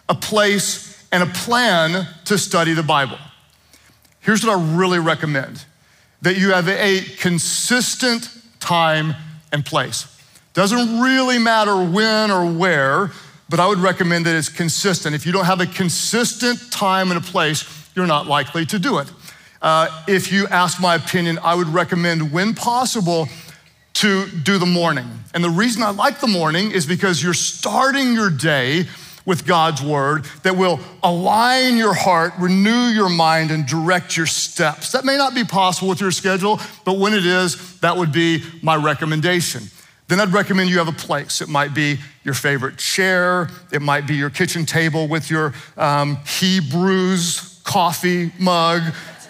a 0.10 0.16
place, 0.16 1.06
and 1.12 1.22
a 1.22 1.28
plan 1.28 2.08
to 2.26 2.38
study 2.40 2.74
the 2.74 2.82
Bible. 2.82 3.20
Here's 4.22 4.44
what 4.44 4.58
I 4.58 4.76
really 4.76 4.98
recommend 4.98 5.64
that 6.24 6.36
you 6.36 6.52
have 6.52 6.68
a 6.68 7.02
consistent 7.20 8.30
time 8.60 9.14
and 9.52 9.64
place. 9.64 10.08
Doesn't 10.56 11.00
really 11.00 11.38
matter 11.38 11.78
when 11.78 12.32
or 12.32 12.52
where, 12.52 13.12
but 13.50 13.60
I 13.60 13.68
would 13.68 13.78
recommend 13.78 14.26
that 14.26 14.36
it's 14.36 14.50
consistent. 14.50 15.14
If 15.14 15.28
you 15.28 15.32
don't 15.32 15.46
have 15.46 15.62
a 15.62 15.68
consistent 15.68 16.72
time 16.72 17.12
and 17.12 17.20
a 17.20 17.22
place, 17.24 17.64
you're 17.96 18.08
not 18.08 18.26
likely 18.26 18.66
to 18.66 18.80
do 18.80 18.98
it. 18.98 19.08
Uh, 19.62 20.04
if 20.08 20.32
you 20.32 20.48
ask 20.48 20.82
my 20.82 20.96
opinion, 20.96 21.40
I 21.44 21.56
would 21.56 21.68
recommend, 21.68 22.32
when 22.32 22.54
possible, 22.54 23.28
to 23.94 24.28
do 24.28 24.58
the 24.58 24.66
morning. 24.66 25.08
And 25.34 25.44
the 25.44 25.50
reason 25.50 25.82
I 25.82 25.90
like 25.90 26.20
the 26.20 26.28
morning 26.28 26.72
is 26.72 26.86
because 26.86 27.22
you're 27.24 27.34
starting 27.34 28.14
your 28.14 28.30
day 28.30 28.86
with 29.26 29.46
God's 29.46 29.82
word 29.82 30.24
that 30.44 30.56
will 30.56 30.80
align 31.04 31.76
your 31.76 31.94
heart, 31.94 32.34
renew 32.40 32.88
your 32.88 33.10
mind, 33.10 33.52
and 33.52 33.66
direct 33.66 34.16
your 34.16 34.26
steps. 34.26 34.94
That 34.94 35.04
may 35.04 35.18
not 35.18 35.36
be 35.36 35.44
possible 35.44 35.90
with 35.90 36.00
your 36.00 36.12
schedule, 36.12 36.62
but 36.86 36.98
when 36.98 37.14
it 37.14 37.26
is, 37.26 37.80
that 37.80 37.98
would 37.98 38.14
be 38.14 38.44
my 38.62 38.76
recommendation. 38.76 39.64
Then 40.08 40.22
I'd 40.22 40.32
recommend 40.32 40.70
you 40.70 40.78
have 40.78 40.88
a 40.88 40.94
place. 40.94 41.42
It 41.42 41.50
might 41.50 41.74
be 41.74 41.98
your 42.24 42.34
favorite 42.34 42.78
chair, 42.78 43.50
it 43.72 43.82
might 43.82 44.08
be 44.08 44.16
your 44.16 44.30
kitchen 44.30 44.66
table 44.66 45.08
with 45.10 45.30
your 45.30 45.54
um, 45.76 46.18
Hebrews 46.40 47.62
coffee 47.66 48.32
mug. 48.40 48.82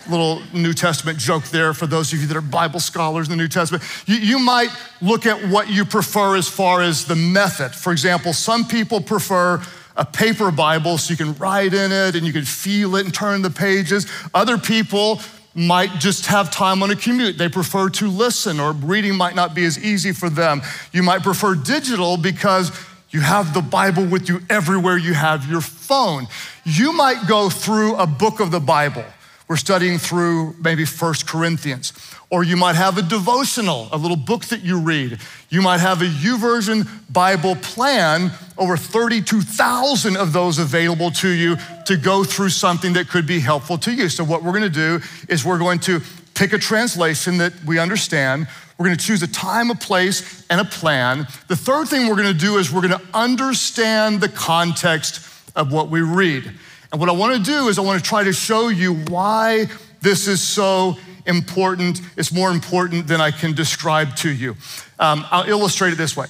Little 0.09 0.41
New 0.53 0.73
Testament 0.73 1.17
joke 1.17 1.43
there 1.45 1.73
for 1.73 1.87
those 1.87 2.13
of 2.13 2.21
you 2.21 2.27
that 2.27 2.37
are 2.37 2.41
Bible 2.41 2.79
scholars 2.79 3.27
in 3.27 3.31
the 3.31 3.37
New 3.37 3.47
Testament. 3.47 3.83
You, 4.05 4.15
you 4.15 4.39
might 4.39 4.69
look 5.01 5.25
at 5.25 5.49
what 5.49 5.69
you 5.69 5.85
prefer 5.85 6.35
as 6.35 6.47
far 6.47 6.81
as 6.81 7.05
the 7.05 7.15
method. 7.15 7.73
For 7.73 7.91
example, 7.91 8.33
some 8.33 8.65
people 8.65 9.01
prefer 9.01 9.61
a 9.95 10.05
paper 10.05 10.51
Bible 10.51 10.97
so 10.97 11.11
you 11.11 11.17
can 11.17 11.33
write 11.35 11.73
in 11.73 11.91
it 11.91 12.15
and 12.15 12.25
you 12.25 12.31
can 12.31 12.45
feel 12.45 12.95
it 12.95 13.05
and 13.05 13.13
turn 13.13 13.41
the 13.41 13.49
pages. 13.49 14.05
Other 14.33 14.57
people 14.57 15.19
might 15.55 15.89
just 15.99 16.27
have 16.27 16.51
time 16.51 16.83
on 16.83 16.91
a 16.91 16.95
commute. 16.95 17.37
They 17.37 17.49
prefer 17.49 17.89
to 17.89 18.07
listen, 18.07 18.59
or 18.59 18.73
reading 18.73 19.15
might 19.15 19.35
not 19.35 19.55
be 19.55 19.65
as 19.65 19.83
easy 19.83 20.11
for 20.11 20.29
them. 20.29 20.61
You 20.93 21.01
might 21.01 21.23
prefer 21.23 21.55
digital 21.55 22.15
because 22.15 22.71
you 23.09 23.21
have 23.21 23.55
the 23.55 23.61
Bible 23.61 24.05
with 24.05 24.29
you 24.29 24.41
everywhere 24.49 24.97
you 24.97 25.15
have 25.15 25.49
your 25.49 25.61
phone. 25.61 26.27
You 26.63 26.93
might 26.93 27.27
go 27.27 27.49
through 27.49 27.95
a 27.95 28.05
book 28.05 28.39
of 28.39 28.51
the 28.51 28.59
Bible. 28.59 29.05
We're 29.47 29.55
studying 29.55 29.97
through 29.97 30.55
maybe 30.61 30.83
First 30.83 31.25
Corinthians. 31.25 31.93
Or 32.29 32.43
you 32.43 32.57
might 32.57 32.75
have 32.75 32.97
a 32.97 33.01
devotional, 33.01 33.87
a 33.93 33.97
little 33.97 34.17
book 34.17 34.43
that 34.45 34.61
you 34.61 34.77
read. 34.77 35.19
You 35.49 35.61
might 35.61 35.79
have 35.79 36.01
a 36.01 36.05
YouVersion 36.05 36.85
Bible 37.09 37.55
plan, 37.55 38.31
over 38.57 38.75
32,000 38.75 40.17
of 40.17 40.33
those 40.33 40.59
available 40.59 41.11
to 41.11 41.29
you 41.29 41.55
to 41.85 41.95
go 41.95 42.25
through 42.25 42.49
something 42.49 42.91
that 42.93 43.07
could 43.07 43.25
be 43.25 43.39
helpful 43.39 43.77
to 43.77 43.93
you. 43.93 44.09
So, 44.09 44.25
what 44.25 44.43
we're 44.43 44.51
gonna 44.51 44.67
do 44.67 44.99
is 45.29 45.45
we're 45.45 45.59
going 45.59 45.79
to 45.79 46.01
pick 46.35 46.51
a 46.51 46.57
translation 46.57 47.37
that 47.37 47.53
we 47.65 47.79
understand. 47.79 48.47
We're 48.77 48.87
gonna 48.87 48.97
choose 48.97 49.23
a 49.23 49.27
time, 49.27 49.71
a 49.71 49.75
place, 49.75 50.45
and 50.49 50.59
a 50.59 50.65
plan. 50.65 51.25
The 51.47 51.55
third 51.55 51.87
thing 51.87 52.07
we're 52.07 52.17
gonna 52.17 52.33
do 52.33 52.57
is 52.57 52.69
we're 52.69 52.81
gonna 52.81 53.01
understand 53.13 54.19
the 54.19 54.29
context 54.29 55.25
of 55.55 55.71
what 55.71 55.89
we 55.89 56.01
read. 56.01 56.51
And 56.97 56.99
what 56.99 57.09
I 57.09 57.13
wanna 57.13 57.37
do 57.37 57.67
is 57.67 57.77
I 57.77 57.81
wanna 57.81 57.99
try 57.99 58.23
to 58.23 58.33
show 58.33 58.69
you 58.69 58.95
why 58.95 59.67
this 60.01 60.27
is 60.27 60.41
so 60.41 60.97
important. 61.27 62.01
It's 62.15 62.31
more 62.31 62.49
important 62.49 63.05
than 63.05 63.21
I 63.21 63.29
can 63.29 63.53
describe 63.53 64.15
to 64.15 64.31
you. 64.31 64.55
Um, 64.97 65.23
I'll 65.29 65.47
illustrate 65.47 65.93
it 65.93 65.97
this 65.97 66.17
way. 66.17 66.25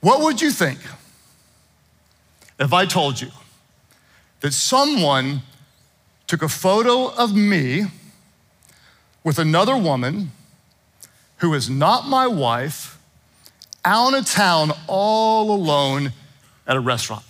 What 0.00 0.22
would 0.22 0.42
you 0.42 0.50
think 0.50 0.80
if 2.58 2.72
I 2.72 2.84
told 2.84 3.20
you 3.20 3.28
that 4.40 4.54
someone 4.54 5.42
took 6.26 6.42
a 6.42 6.48
photo 6.48 7.06
of 7.14 7.32
me 7.32 7.84
with 9.22 9.38
another 9.38 9.76
woman 9.76 10.32
who 11.36 11.54
is 11.54 11.70
not 11.70 12.08
my 12.08 12.26
wife 12.26 12.98
out 13.84 14.14
of 14.14 14.26
town 14.26 14.72
all 14.88 15.52
alone 15.52 16.12
at 16.66 16.74
a 16.76 16.80
restaurant? 16.80 17.22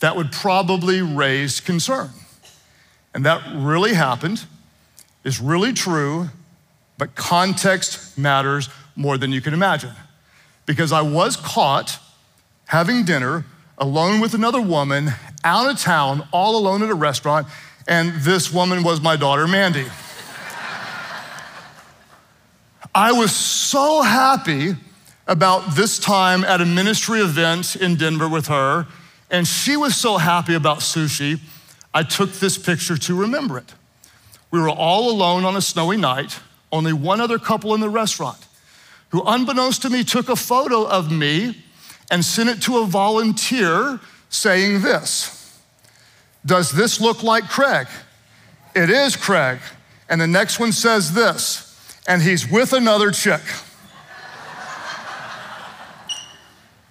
That 0.00 0.16
would 0.16 0.32
probably 0.32 1.02
raise 1.02 1.60
concern. 1.60 2.10
And 3.14 3.24
that 3.24 3.42
really 3.54 3.94
happened, 3.94 4.44
is 5.24 5.40
really 5.40 5.72
true, 5.72 6.28
but 6.98 7.14
context 7.14 8.18
matters 8.18 8.68
more 8.94 9.16
than 9.18 9.32
you 9.32 9.40
can 9.40 9.54
imagine. 9.54 9.92
Because 10.66 10.92
I 10.92 11.02
was 11.02 11.36
caught 11.36 11.98
having 12.66 13.04
dinner 13.04 13.44
alone 13.78 14.20
with 14.20 14.34
another 14.34 14.60
woman 14.60 15.10
out 15.44 15.70
of 15.70 15.78
town, 15.78 16.26
all 16.32 16.56
alone 16.56 16.82
at 16.82 16.90
a 16.90 16.94
restaurant, 16.94 17.46
and 17.86 18.12
this 18.16 18.52
woman 18.52 18.82
was 18.82 19.00
my 19.00 19.16
daughter, 19.16 19.46
Mandy. 19.46 19.86
I 22.94 23.12
was 23.12 23.30
so 23.30 24.02
happy 24.02 24.74
about 25.26 25.74
this 25.74 25.98
time 25.98 26.44
at 26.44 26.60
a 26.60 26.64
ministry 26.64 27.20
event 27.20 27.76
in 27.76 27.96
Denver 27.96 28.28
with 28.28 28.46
her, 28.46 28.86
and 29.30 29.46
she 29.46 29.76
was 29.76 29.96
so 29.96 30.16
happy 30.16 30.54
about 30.54 30.78
sushi 30.78 31.40
I 31.96 32.02
took 32.02 32.30
this 32.30 32.58
picture 32.58 32.98
to 32.98 33.14
remember 33.14 33.56
it. 33.56 33.72
We 34.50 34.60
were 34.60 34.68
all 34.68 35.10
alone 35.10 35.46
on 35.46 35.56
a 35.56 35.62
snowy 35.62 35.96
night, 35.96 36.38
only 36.70 36.92
one 36.92 37.22
other 37.22 37.38
couple 37.38 37.74
in 37.74 37.80
the 37.80 37.88
restaurant, 37.88 38.36
who, 39.08 39.22
unbeknownst 39.22 39.80
to 39.80 39.88
me, 39.88 40.04
took 40.04 40.28
a 40.28 40.36
photo 40.36 40.86
of 40.86 41.10
me 41.10 41.64
and 42.10 42.22
sent 42.22 42.50
it 42.50 42.60
to 42.64 42.78
a 42.78 42.84
volunteer 42.84 43.98
saying 44.28 44.82
this 44.82 45.58
Does 46.44 46.70
this 46.70 47.00
look 47.00 47.22
like 47.22 47.48
Craig? 47.48 47.86
It 48.74 48.90
is 48.90 49.16
Craig. 49.16 49.58
And 50.10 50.20
the 50.20 50.26
next 50.26 50.60
one 50.60 50.72
says 50.72 51.14
this, 51.14 51.74
and 52.06 52.20
he's 52.20 52.46
with 52.46 52.74
another 52.74 53.10
chick. 53.10 53.40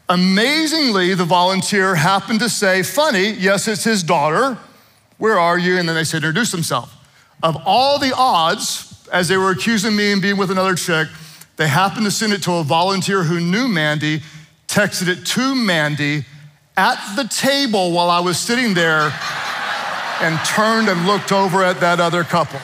Amazingly, 0.07 1.15
the 1.15 1.25
volunteer 1.25 1.95
happened 1.95 2.39
to 2.39 2.49
say, 2.49 2.83
Funny, 2.83 3.31
yes, 3.31 3.67
it's 3.67 3.83
his 3.83 4.03
daughter. 4.03 4.57
Where 5.17 5.39
are 5.39 5.57
you? 5.57 5.77
And 5.77 5.87
then 5.87 5.95
they 5.95 6.03
said, 6.03 6.17
Introduce 6.17 6.51
themselves. 6.51 6.91
Of 7.41 7.57
all 7.65 7.97
the 7.99 8.13
odds, 8.15 9.07
as 9.11 9.27
they 9.27 9.37
were 9.37 9.51
accusing 9.51 9.95
me 9.95 10.11
and 10.11 10.21
being 10.21 10.37
with 10.37 10.51
another 10.51 10.75
chick, 10.75 11.07
they 11.57 11.67
happened 11.67 12.05
to 12.05 12.11
send 12.11 12.33
it 12.33 12.43
to 12.43 12.53
a 12.53 12.63
volunteer 12.63 13.23
who 13.23 13.39
knew 13.39 13.67
Mandy, 13.67 14.21
texted 14.67 15.07
it 15.07 15.25
to 15.27 15.55
Mandy 15.55 16.25
at 16.77 17.15
the 17.15 17.23
table 17.27 17.91
while 17.91 18.09
I 18.09 18.19
was 18.19 18.37
sitting 18.37 18.73
there 18.73 19.13
and 20.21 20.39
turned 20.45 20.89
and 20.89 21.07
looked 21.07 21.31
over 21.31 21.63
at 21.63 21.79
that 21.79 21.99
other 21.99 22.23
couple. 22.23 22.59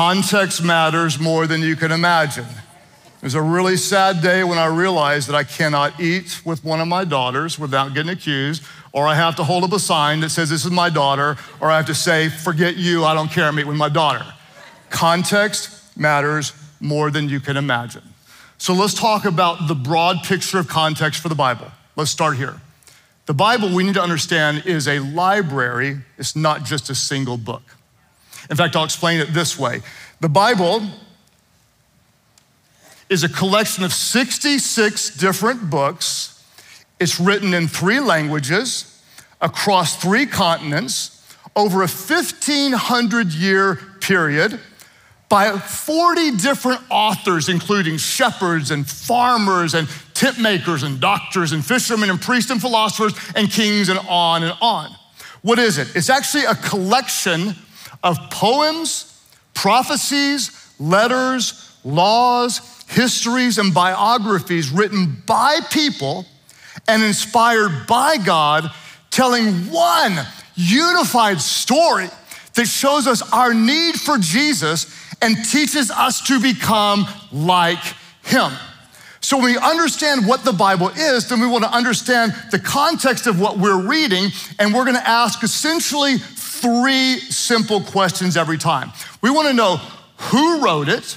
Context 0.00 0.62
matters 0.62 1.20
more 1.20 1.46
than 1.46 1.60
you 1.60 1.76
can 1.76 1.92
imagine. 1.92 2.46
It 2.46 3.22
was 3.22 3.34
a 3.34 3.42
really 3.42 3.76
sad 3.76 4.22
day 4.22 4.42
when 4.42 4.56
I 4.56 4.64
realized 4.64 5.28
that 5.28 5.34
I 5.34 5.44
cannot 5.44 6.00
eat 6.00 6.40
with 6.42 6.64
one 6.64 6.80
of 6.80 6.88
my 6.88 7.04
daughters 7.04 7.58
without 7.58 7.92
getting 7.92 8.10
accused, 8.10 8.62
or 8.92 9.06
I 9.06 9.14
have 9.14 9.36
to 9.36 9.44
hold 9.44 9.62
up 9.62 9.74
a 9.74 9.78
sign 9.78 10.20
that 10.20 10.30
says, 10.30 10.48
This 10.48 10.64
is 10.64 10.70
my 10.70 10.88
daughter, 10.88 11.36
or 11.60 11.70
I 11.70 11.76
have 11.76 11.84
to 11.84 11.94
say, 11.94 12.30
Forget 12.30 12.76
you, 12.76 13.04
I 13.04 13.12
don't 13.12 13.30
care, 13.30 13.52
meet 13.52 13.66
with 13.66 13.76
my 13.76 13.90
daughter. 13.90 14.24
Context 14.88 15.94
matters 15.98 16.54
more 16.80 17.10
than 17.10 17.28
you 17.28 17.38
can 17.38 17.58
imagine. 17.58 18.04
So 18.56 18.72
let's 18.72 18.94
talk 18.94 19.26
about 19.26 19.68
the 19.68 19.74
broad 19.74 20.22
picture 20.22 20.58
of 20.58 20.66
context 20.66 21.20
for 21.20 21.28
the 21.28 21.34
Bible. 21.34 21.70
Let's 21.94 22.10
start 22.10 22.38
here. 22.38 22.58
The 23.26 23.34
Bible, 23.34 23.68
we 23.68 23.84
need 23.84 23.96
to 23.96 24.02
understand, 24.02 24.62
is 24.64 24.88
a 24.88 25.00
library, 25.00 25.98
it's 26.16 26.34
not 26.34 26.64
just 26.64 26.88
a 26.88 26.94
single 26.94 27.36
book. 27.36 27.76
In 28.50 28.56
fact, 28.56 28.74
I'll 28.74 28.84
explain 28.84 29.20
it 29.20 29.32
this 29.32 29.58
way 29.58 29.80
the 30.20 30.28
Bible 30.28 30.82
is 33.08 33.24
a 33.24 33.28
collection 33.28 33.84
of 33.84 33.92
66 33.92 35.16
different 35.16 35.70
books. 35.70 36.44
It's 36.98 37.18
written 37.18 37.54
in 37.54 37.66
three 37.66 38.00
languages 38.00 39.02
across 39.40 39.96
three 39.96 40.26
continents 40.26 41.16
over 41.56 41.78
a 41.78 41.88
1500 41.88 43.32
year 43.32 43.76
period 44.00 44.60
by 45.28 45.56
40 45.56 46.36
different 46.36 46.80
authors, 46.90 47.48
including 47.48 47.96
shepherds 47.96 48.70
and 48.72 48.88
farmers 48.88 49.74
and 49.74 49.88
tent 50.12 50.40
makers 50.40 50.82
and 50.82 51.00
doctors 51.00 51.52
and 51.52 51.64
fishermen 51.64 52.10
and 52.10 52.20
priests 52.20 52.50
and 52.50 52.60
philosophers 52.60 53.14
and 53.34 53.50
kings 53.50 53.88
and 53.88 53.98
on 54.08 54.42
and 54.42 54.54
on. 54.60 54.90
What 55.42 55.58
is 55.58 55.78
it? 55.78 55.94
It's 55.96 56.10
actually 56.10 56.44
a 56.44 56.54
collection 56.54 57.54
of 58.02 58.18
poems, 58.30 59.24
prophecies, 59.54 60.74
letters, 60.78 61.76
laws, 61.84 62.84
histories, 62.88 63.58
and 63.58 63.72
biographies 63.72 64.70
written 64.70 65.22
by 65.26 65.60
people 65.70 66.26
and 66.88 67.02
inspired 67.02 67.86
by 67.86 68.16
God, 68.16 68.70
telling 69.10 69.52
one 69.70 70.18
unified 70.54 71.40
story 71.40 72.08
that 72.54 72.66
shows 72.66 73.06
us 73.06 73.22
our 73.32 73.54
need 73.54 73.94
for 73.96 74.18
Jesus 74.18 74.94
and 75.22 75.36
teaches 75.44 75.90
us 75.90 76.22
to 76.26 76.40
become 76.40 77.06
like 77.32 77.82
him. 78.22 78.50
So, 79.22 79.36
when 79.36 79.46
we 79.46 79.58
understand 79.58 80.26
what 80.26 80.44
the 80.44 80.52
Bible 80.52 80.88
is, 80.88 81.28
then 81.28 81.40
we 81.40 81.46
want 81.46 81.62
to 81.64 81.70
understand 81.70 82.34
the 82.50 82.58
context 82.58 83.26
of 83.26 83.38
what 83.38 83.58
we're 83.58 83.86
reading, 83.86 84.30
and 84.58 84.72
we're 84.72 84.84
going 84.84 84.96
to 84.96 85.08
ask 85.08 85.42
essentially 85.42 86.16
three 86.60 87.18
simple 87.18 87.80
questions 87.80 88.36
every 88.36 88.58
time. 88.58 88.92
We 89.22 89.30
want 89.30 89.48
to 89.48 89.54
know 89.54 89.76
who 90.16 90.64
wrote 90.64 90.88
it, 90.88 91.16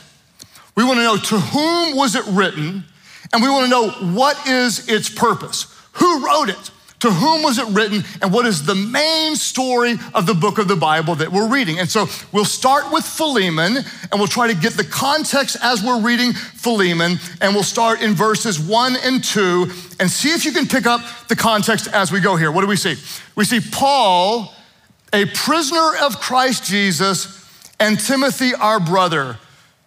we 0.76 0.84
want 0.84 0.98
to 0.98 1.04
know 1.04 1.18
to 1.18 1.40
whom 1.40 1.96
was 1.96 2.16
it 2.16 2.26
written, 2.28 2.84
and 3.32 3.44
we 3.44 3.50
want 3.50 3.66
to 3.66 3.70
know 3.70 3.90
what 4.16 4.48
is 4.48 4.88
its 4.88 5.10
purpose. 5.10 5.68
Who 5.94 6.26
wrote 6.26 6.50
it? 6.50 6.72
To 7.02 7.12
whom 7.12 7.44
was 7.44 7.60
it 7.60 7.68
written? 7.68 8.02
And 8.22 8.32
what 8.32 8.46
is 8.46 8.66
the 8.66 8.76
main 8.76 9.36
story 9.36 9.98
of 10.14 10.26
the 10.26 10.34
book 10.34 10.58
of 10.58 10.70
the 10.70 10.78
Bible 10.78 11.16
that 11.16 11.30
we're 11.34 11.50
reading? 11.50 11.78
And 11.80 11.90
so 11.90 12.08
we'll 12.32 12.46
start 12.46 12.94
with 12.94 13.04
Philemon 13.04 13.76
and 13.76 14.14
we'll 14.14 14.28
try 14.28 14.48
to 14.48 14.56
get 14.56 14.74
the 14.74 14.86
context 14.86 15.58
as 15.62 15.84
we're 15.84 16.00
reading 16.00 16.32
Philemon. 16.32 17.20
And 17.42 17.54
we'll 17.54 17.64
start 17.64 18.02
in 18.02 18.14
verses 18.14 18.58
one 18.58 18.96
and 19.04 19.22
two 19.22 19.70
and 20.00 20.10
see 20.10 20.30
if 20.34 20.46
you 20.46 20.54
can 20.54 20.66
pick 20.66 20.86
up 20.86 21.02
the 21.28 21.36
context 21.36 21.90
as 21.90 22.10
we 22.10 22.22
go 22.22 22.38
here. 22.38 22.54
What 22.54 22.62
do 22.62 22.68
we 22.68 22.78
see? 22.78 22.96
We 23.36 23.44
see 23.44 23.60
Paul, 23.60 24.54
a 25.14 25.26
prisoner 25.28 25.92
of 26.02 26.20
Christ 26.20 26.66
Jesus, 26.66 27.40
and 27.80 28.00
Timothy, 28.00 28.54
our 28.56 28.80
brother. 28.80 29.38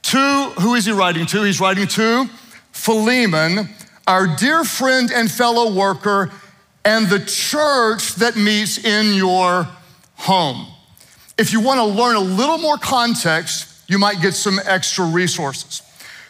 To, 0.02 0.52
who 0.60 0.74
is 0.74 0.86
he 0.86 0.92
writing 0.92 1.26
to? 1.26 1.42
He's 1.42 1.60
writing 1.60 1.88
to 1.88 2.26
Philemon, 2.70 3.68
our 4.06 4.28
dear 4.36 4.64
friend 4.64 5.10
and 5.12 5.30
fellow 5.30 5.74
worker 5.74 6.30
and 6.84 7.08
the 7.08 7.18
church 7.18 8.14
that 8.16 8.36
meets 8.36 8.78
in 8.84 9.14
your 9.14 9.66
home. 10.14 10.68
If 11.36 11.52
you 11.52 11.60
want 11.60 11.78
to 11.78 11.84
learn 11.84 12.14
a 12.14 12.20
little 12.20 12.58
more 12.58 12.78
context, 12.78 13.82
you 13.88 13.98
might 13.98 14.20
get 14.20 14.34
some 14.34 14.60
extra 14.64 15.04
resources. 15.04 15.82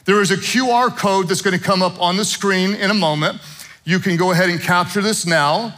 There 0.06 0.22
is 0.22 0.30
a 0.30 0.36
QR 0.36 0.96
code 0.96 1.28
that's 1.28 1.42
going 1.42 1.58
to 1.58 1.62
come 1.62 1.82
up 1.82 2.00
on 2.00 2.16
the 2.16 2.24
screen 2.24 2.74
in 2.74 2.90
a 2.90 2.94
moment. 2.94 3.40
You 3.84 3.98
can 3.98 4.16
go 4.16 4.30
ahead 4.30 4.48
and 4.48 4.60
capture 4.60 5.02
this 5.02 5.26
now. 5.26 5.74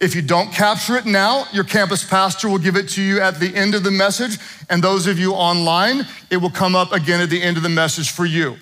If 0.00 0.14
you 0.14 0.22
don't 0.22 0.50
capture 0.50 0.96
it 0.96 1.04
now, 1.04 1.44
your 1.52 1.64
campus 1.64 2.02
pastor 2.02 2.48
will 2.48 2.58
give 2.58 2.74
it 2.74 2.88
to 2.90 3.02
you 3.02 3.20
at 3.20 3.38
the 3.38 3.54
end 3.54 3.74
of 3.74 3.84
the 3.84 3.90
message. 3.90 4.38
And 4.70 4.82
those 4.82 5.06
of 5.06 5.18
you 5.18 5.34
online, 5.34 6.06
it 6.30 6.38
will 6.38 6.50
come 6.50 6.74
up 6.74 6.92
again 6.92 7.20
at 7.20 7.28
the 7.28 7.42
end 7.42 7.58
of 7.58 7.62
the 7.62 7.68
message 7.68 8.10
for 8.10 8.24
you. 8.24 8.56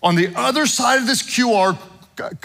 On 0.00 0.14
the 0.14 0.32
other 0.36 0.64
side 0.64 1.00
of 1.00 1.08
this 1.08 1.24
QR 1.24 1.76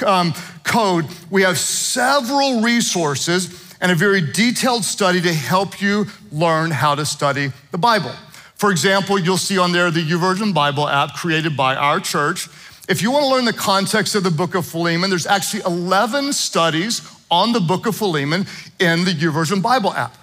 um, 0.04 0.34
code, 0.64 1.06
we 1.30 1.44
have 1.44 1.60
several 1.60 2.62
resources 2.62 3.76
and 3.80 3.92
a 3.92 3.96
very 3.96 4.22
detailed 4.22 4.84
study 4.86 5.22
to 5.22 5.32
help 5.32 5.80
you 5.80 6.08
learn 6.32 6.72
how 6.72 6.96
to 6.96 7.06
study 7.06 7.52
the 7.70 7.78
Bible. 7.78 8.12
For 8.56 8.72
example, 8.72 9.20
you'll 9.20 9.38
see 9.38 9.60
on 9.60 9.72
there 9.72 9.92
the 9.92 10.04
YouVersion 10.04 10.52
Bible 10.52 10.88
app 10.88 11.14
created 11.14 11.56
by 11.56 11.76
our 11.76 12.00
church. 12.00 12.48
If 12.90 13.04
you 13.04 13.12
want 13.12 13.24
to 13.24 13.30
learn 13.30 13.46
the 13.46 13.54
context 13.54 14.16
of 14.16 14.24
the 14.24 14.32
book 14.32 14.56
of 14.56 14.66
Philemon, 14.66 15.12
there's 15.12 15.28
actually 15.28 15.62
11 15.64 16.34
studies 16.34 17.02
on 17.32 17.54
the 17.54 17.60
book 17.60 17.88
of 17.88 17.96
Philemon 17.96 18.46
in 18.80 19.06
the 19.06 19.12
YouVersion 19.12 19.62
Bible 19.62 19.94
app. 19.94 20.16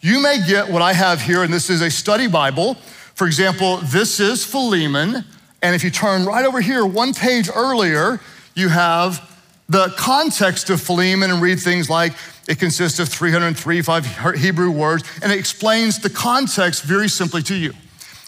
You 0.00 0.20
may 0.20 0.38
get 0.46 0.68
what 0.68 0.82
I 0.82 0.92
have 0.92 1.20
here, 1.20 1.42
and 1.42 1.52
this 1.52 1.70
is 1.70 1.80
a 1.80 1.90
study 1.90 2.28
Bible. 2.28 2.74
For 3.14 3.26
example, 3.26 3.78
this 3.78 4.20
is 4.20 4.44
Philemon, 4.44 5.24
and 5.62 5.74
if 5.74 5.82
you 5.82 5.90
turn 5.90 6.24
right 6.24 6.44
over 6.44 6.60
here, 6.60 6.86
one 6.86 7.12
page 7.12 7.48
earlier, 7.54 8.20
you 8.54 8.68
have 8.68 9.28
the 9.68 9.92
context 9.96 10.70
of 10.70 10.80
Philemon 10.80 11.30
and 11.30 11.40
read 11.42 11.60
things 11.60 11.88
like 11.88 12.12
it 12.48 12.58
consists 12.58 12.98
of 12.98 13.08
335 13.08 14.36
Hebrew 14.36 14.70
words, 14.70 15.04
and 15.22 15.32
it 15.32 15.38
explains 15.38 15.98
the 15.98 16.10
context 16.10 16.82
very 16.82 17.08
simply 17.08 17.42
to 17.44 17.54
you. 17.54 17.72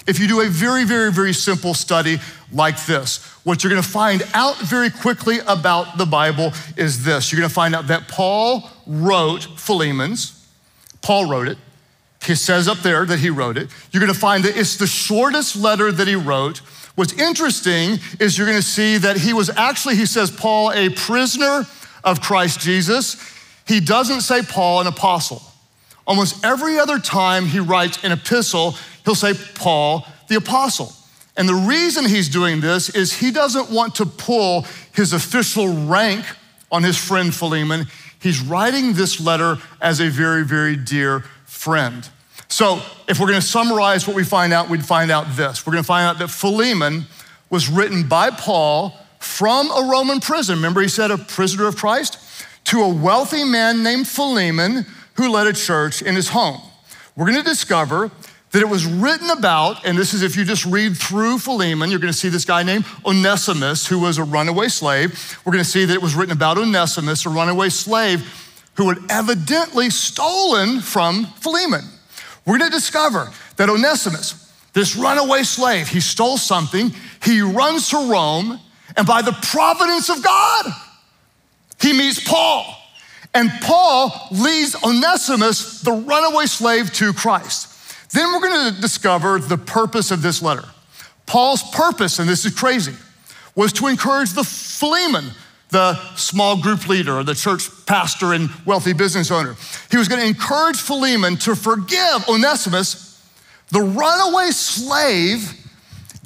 If 0.06 0.18
you 0.18 0.28
do 0.28 0.40
a 0.40 0.48
very, 0.48 0.84
very, 0.84 1.12
very 1.12 1.32
simple 1.32 1.74
study 1.74 2.18
like 2.52 2.84
this, 2.86 3.24
what 3.44 3.62
you're 3.62 3.70
gonna 3.70 3.82
find 3.82 4.26
out 4.34 4.58
very 4.58 4.90
quickly 4.90 5.38
about 5.46 5.98
the 5.98 6.06
Bible 6.06 6.52
is 6.76 7.04
this. 7.04 7.32
You're 7.32 7.40
gonna 7.40 7.48
find 7.48 7.74
out 7.74 7.86
that 7.88 8.08
Paul 8.08 8.68
wrote 8.86 9.44
Philemon's, 9.58 10.46
Paul 11.02 11.26
wrote 11.26 11.48
it. 11.48 11.58
He 12.24 12.34
says 12.36 12.68
up 12.68 12.78
there 12.78 13.04
that 13.04 13.18
he 13.18 13.30
wrote 13.30 13.56
it. 13.56 13.68
You're 13.90 14.00
gonna 14.00 14.14
find 14.14 14.44
that 14.44 14.56
it's 14.56 14.76
the 14.76 14.86
shortest 14.86 15.56
letter 15.56 15.90
that 15.90 16.06
he 16.06 16.14
wrote. 16.14 16.60
What's 16.94 17.14
interesting 17.14 17.98
is 18.20 18.36
you're 18.36 18.46
going 18.46 18.60
to 18.60 18.62
see 18.62 18.98
that 18.98 19.16
he 19.16 19.32
was 19.32 19.48
actually, 19.50 19.96
he 19.96 20.06
says, 20.06 20.30
Paul, 20.30 20.72
a 20.72 20.90
prisoner 20.90 21.66
of 22.04 22.20
Christ 22.20 22.60
Jesus. 22.60 23.16
He 23.66 23.80
doesn't 23.80 24.20
say 24.20 24.42
Paul, 24.42 24.82
an 24.82 24.86
apostle. 24.86 25.42
Almost 26.06 26.44
every 26.44 26.78
other 26.78 26.98
time 26.98 27.46
he 27.46 27.60
writes 27.60 28.02
an 28.04 28.12
epistle, 28.12 28.76
he'll 29.04 29.14
say 29.14 29.34
Paul, 29.54 30.06
the 30.28 30.36
apostle. 30.36 30.92
And 31.36 31.48
the 31.48 31.54
reason 31.54 32.04
he's 32.04 32.28
doing 32.28 32.60
this 32.60 32.90
is 32.90 33.12
he 33.12 33.30
doesn't 33.30 33.70
want 33.70 33.94
to 33.96 34.06
pull 34.06 34.66
his 34.92 35.12
official 35.12 35.86
rank 35.86 36.24
on 36.70 36.82
his 36.82 36.96
friend 36.98 37.34
Philemon. 37.34 37.86
He's 38.20 38.40
writing 38.40 38.92
this 38.92 39.20
letter 39.20 39.56
as 39.80 40.00
a 40.00 40.08
very, 40.08 40.44
very 40.44 40.76
dear 40.76 41.20
friend. 41.44 42.08
So, 42.48 42.82
if 43.08 43.18
we're 43.18 43.28
going 43.28 43.40
to 43.40 43.46
summarize 43.46 44.06
what 44.06 44.14
we 44.14 44.24
find 44.24 44.52
out, 44.52 44.68
we'd 44.68 44.84
find 44.84 45.10
out 45.10 45.36
this. 45.36 45.66
We're 45.66 45.72
going 45.72 45.84
to 45.84 45.86
find 45.86 46.06
out 46.06 46.18
that 46.18 46.28
Philemon 46.28 47.06
was 47.48 47.68
written 47.68 48.06
by 48.06 48.30
Paul 48.30 48.94
from 49.18 49.70
a 49.70 49.88
Roman 49.90 50.20
prison. 50.20 50.56
Remember, 50.56 50.82
he 50.82 50.88
said 50.88 51.10
a 51.10 51.16
prisoner 51.16 51.66
of 51.66 51.76
Christ? 51.76 52.18
To 52.64 52.82
a 52.82 52.88
wealthy 52.88 53.44
man 53.44 53.82
named 53.82 54.06
Philemon 54.06 54.84
who 55.14 55.30
led 55.30 55.46
a 55.46 55.52
church 55.52 56.02
in 56.02 56.14
his 56.14 56.28
home. 56.28 56.60
We're 57.16 57.26
going 57.26 57.42
to 57.42 57.48
discover 57.48 58.10
that 58.52 58.60
it 58.60 58.68
was 58.68 58.84
written 58.84 59.30
about, 59.30 59.84
and 59.84 59.96
this 59.96 60.12
is 60.12 60.22
if 60.22 60.36
you 60.36 60.44
just 60.44 60.66
read 60.66 60.96
through 60.96 61.38
Philemon, 61.38 61.90
you're 61.90 61.98
going 61.98 62.12
to 62.12 62.18
see 62.18 62.28
this 62.28 62.44
guy 62.44 62.62
named 62.62 62.84
Onesimus, 63.04 63.86
who 63.86 63.98
was 63.98 64.18
a 64.18 64.24
runaway 64.24 64.68
slave. 64.68 65.38
We're 65.44 65.52
going 65.52 65.64
to 65.64 65.70
see 65.70 65.86
that 65.86 65.94
it 65.94 66.02
was 66.02 66.14
written 66.14 66.32
about 66.32 66.58
Onesimus, 66.58 67.24
a 67.24 67.30
runaway 67.30 67.70
slave 67.70 68.38
who 68.74 68.88
had 68.90 68.98
evidently 69.10 69.88
stolen 69.88 70.80
from 70.80 71.24
Philemon. 71.40 71.84
We're 72.46 72.58
going 72.58 72.70
to 72.70 72.76
discover 72.76 73.30
that 73.56 73.70
Onesimus, 73.70 74.52
this 74.74 74.96
runaway 74.96 75.42
slave, 75.44 75.88
he 75.88 76.00
stole 76.00 76.36
something, 76.36 76.92
he 77.22 77.40
runs 77.40 77.88
to 77.90 78.10
Rome, 78.10 78.60
and 78.96 79.06
by 79.06 79.22
the 79.22 79.32
providence 79.32 80.10
of 80.10 80.22
God, 80.22 80.66
he 81.80 81.92
meets 81.92 82.22
Paul. 82.22 82.78
And 83.34 83.50
Paul 83.62 84.12
leads 84.30 84.76
Onesimus, 84.84 85.80
the 85.80 85.92
runaway 85.92 86.44
slave, 86.44 86.92
to 86.94 87.14
Christ. 87.14 87.71
Then 88.12 88.32
we're 88.32 88.40
going 88.40 88.74
to 88.74 88.80
discover 88.80 89.38
the 89.38 89.56
purpose 89.56 90.10
of 90.10 90.22
this 90.22 90.42
letter. 90.42 90.64
Paul's 91.26 91.62
purpose, 91.70 92.18
and 92.18 92.28
this 92.28 92.44
is 92.44 92.54
crazy, 92.54 92.94
was 93.54 93.72
to 93.74 93.86
encourage 93.86 94.32
the 94.32 94.44
Philemon, 94.44 95.30
the 95.70 95.94
small 96.16 96.60
group 96.60 96.88
leader 96.88 97.18
or 97.18 97.24
the 97.24 97.34
church 97.34 97.68
pastor 97.86 98.34
and 98.34 98.50
wealthy 98.66 98.92
business 98.92 99.30
owner. 99.30 99.56
He 99.90 99.96
was 99.96 100.08
going 100.08 100.20
to 100.20 100.26
encourage 100.26 100.76
Philemon 100.76 101.36
to 101.38 101.56
forgive 101.56 102.28
Onesimus, 102.28 103.08
the 103.70 103.80
runaway 103.80 104.50
slave, 104.50 105.58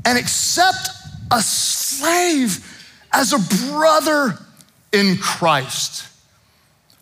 and 0.04 0.18
accept 0.18 0.88
a 1.30 1.40
slave 1.40 2.64
as 3.12 3.32
a 3.32 3.70
brother 3.70 4.38
in 4.92 5.16
Christ. 5.18 6.08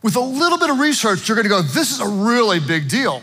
With 0.03 0.17
a 0.17 0.21
little 0.21 0.59
bit 0.59 0.69
of 0.69 0.79
research, 0.79 1.27
you're 1.27 1.37
going 1.37 1.45
to 1.45 1.49
go, 1.49 1.63
this 1.63 1.91
is 1.91 2.01
a 2.01 2.09
really 2.09 2.61
big 2.61 2.91
deal 2.91 3.23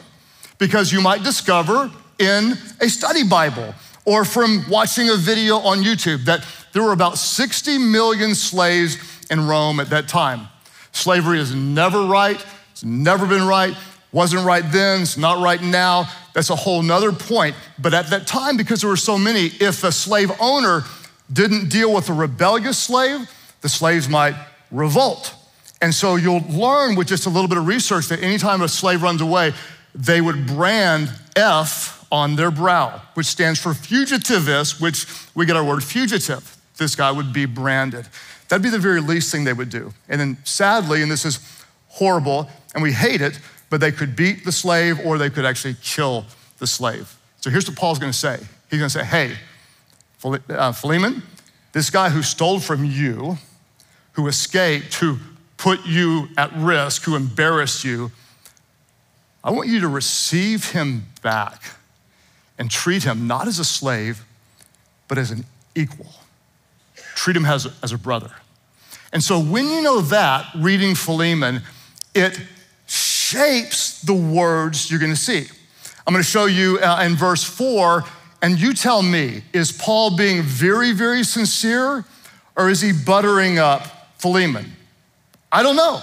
because 0.62 0.94
you 0.94 1.02
might 1.02 1.24
discover 1.24 1.90
in 2.20 2.54
a 2.80 2.88
study 2.88 3.24
Bible 3.24 3.74
or 4.06 4.24
from 4.24 4.64
watching 4.70 5.10
a 5.10 5.16
video 5.16 5.58
on 5.58 5.80
YouTube 5.80 6.26
that 6.26 6.46
there 6.72 6.84
were 6.84 6.94
about 6.94 7.18
60 7.18 7.80
million 7.80 8.36
slaves 8.36 8.96
in 9.32 9.48
Rome 9.48 9.80
at 9.80 9.90
that 9.90 10.08
time. 10.08 10.48
Slavery 10.92 11.40
is 11.40 11.56
never 11.56 12.06
right, 12.06 12.46
it's 12.74 12.84
never 12.84 13.26
been 13.26 13.48
right, 13.48 13.76
wasn't 14.12 14.46
right 14.46 14.64
then, 14.72 15.02
it's 15.02 15.18
not 15.18 15.44
right 15.44 15.64
now. 15.64 16.08
That's 16.36 16.52
a 16.52 16.56
whole 16.56 16.84
nother 16.84 17.12
point. 17.12 17.56
But 17.80 17.96
at 17.96 18.12
that 18.12 18.28
time, 18.28 18.56
because 18.56 18.82
there 18.82 18.90
were 18.90 18.98
so 18.98 19.18
many, 19.18 19.48
if 19.60 19.84
a 19.84 19.92
slave 19.92 20.32
owner 20.40 20.84
didn't 21.34 21.70
deal 21.70 21.92
with 21.92 22.08
a 22.10 22.14
rebellious 22.14 22.78
slave, 22.78 23.28
the 23.62 23.70
slaves 23.70 24.08
might 24.08 24.36
revolt. 24.70 25.34
And 25.82 25.92
so 25.92 26.18
you'll 26.18 26.46
learn 26.48 26.96
with 26.96 27.08
just 27.08 27.26
a 27.26 27.30
little 27.30 27.48
bit 27.48 27.58
of 27.58 27.66
research 27.66 28.10
that 28.10 28.22
anytime 28.22 28.62
a 28.62 28.68
slave 28.68 29.02
runs 29.02 29.22
away, 29.22 29.54
they 29.94 30.22
would 30.22 30.48
brand 30.48 31.12
F 31.36 32.06
on 32.12 32.36
their 32.36 32.52
brow, 32.52 33.02
which 33.14 33.28
stands 33.28 33.60
for 33.60 33.72
fugitivus, 33.72 34.82
which 34.82 35.06
we 35.36 35.46
get 35.46 35.56
our 35.56 35.64
word 35.64 35.84
fugitive. 35.84 36.58
This 36.78 36.96
guy 36.96 37.12
would 37.12 37.32
be 37.32 37.46
branded. 37.46 38.08
That'd 38.50 38.64
be 38.64 38.70
the 38.70 38.80
very 38.80 39.02
least 39.02 39.32
thing 39.32 39.44
they 39.44 39.54
would 39.54 39.70
do. 39.70 39.94
And 40.10 40.20
then 40.20 40.38
sadly, 40.44 41.02
and 41.02 41.12
this 41.12 41.26
is 41.26 41.40
horrible, 41.88 42.50
and 42.74 42.84
we 42.84 42.92
hate 42.92 43.22
it, 43.22 43.40
but 43.70 43.80
they 43.80 43.92
could 43.92 44.16
beat 44.16 44.44
the 44.44 44.52
slave 44.52 45.00
or 45.06 45.18
they 45.18 45.30
could 45.30 45.46
actually 45.46 45.76
kill 45.82 46.26
the 46.60 46.68
slave. 46.68 47.16
So 47.40 47.50
here's 47.50 47.68
what 47.68 47.78
Paul's 47.78 48.00
gonna 48.00 48.14
say 48.14 48.40
He's 48.70 48.80
gonna 48.80 48.90
say, 48.90 49.04
hey, 49.04 49.36
uh, 50.50 50.72
Philemon, 50.72 51.24
this 51.74 51.90
guy 51.90 52.10
who 52.10 52.24
stole 52.24 52.60
from 52.60 52.86
you, 52.86 53.38
who 54.14 54.28
escaped, 54.28 54.96
who 54.96 55.18
put 55.58 55.86
you 55.86 56.30
at 56.38 56.56
risk, 56.56 57.04
who 57.04 57.16
embarrassed 57.16 57.84
you, 57.84 58.12
I 59.44 59.52
want 59.52 59.70
you 59.70 59.80
to 59.82 59.88
receive 59.88 60.72
him 60.72 61.06
back 61.22 61.64
and 62.58 62.70
treat 62.70 63.04
him 63.04 63.28
not 63.28 63.48
as 63.48 63.60
a 63.60 63.66
slave, 63.66 64.24
but 65.08 65.18
as 65.18 65.32
an 65.32 65.46
equal. 65.76 66.14
Treat 67.16 67.36
him 67.36 67.46
as 67.46 67.68
as 67.82 67.92
a 67.92 67.98
brother. 67.98 68.32
And 69.14 69.24
so 69.24 69.40
when 69.40 69.68
you 69.68 69.82
know 69.82 70.02
that, 70.02 70.46
reading 70.56 70.96
Philemon, 70.96 71.62
it 72.14 72.40
shapes 72.88 74.02
the 74.02 74.14
words 74.14 74.90
you're 74.90 75.00
gonna 75.00 75.16
see. 75.16 75.48
I'm 76.06 76.14
gonna 76.14 76.24
show 76.24 76.46
you 76.46 76.80
uh, 76.80 77.04
in 77.04 77.16
verse 77.16 77.44
four, 77.44 78.04
and 78.42 78.60
you 78.60 78.74
tell 78.74 79.02
me, 79.02 79.44
is 79.54 79.72
Paul 79.72 80.16
being 80.16 80.42
very, 80.42 80.94
very 80.94 81.24
sincere, 81.24 82.06
or 82.56 82.70
is 82.70 82.82
he 82.82 82.92
buttering 82.92 83.60
up 83.60 84.12
Philemon? 84.18 84.72
I 85.52 85.64
don't 85.64 85.76
know. 85.76 86.02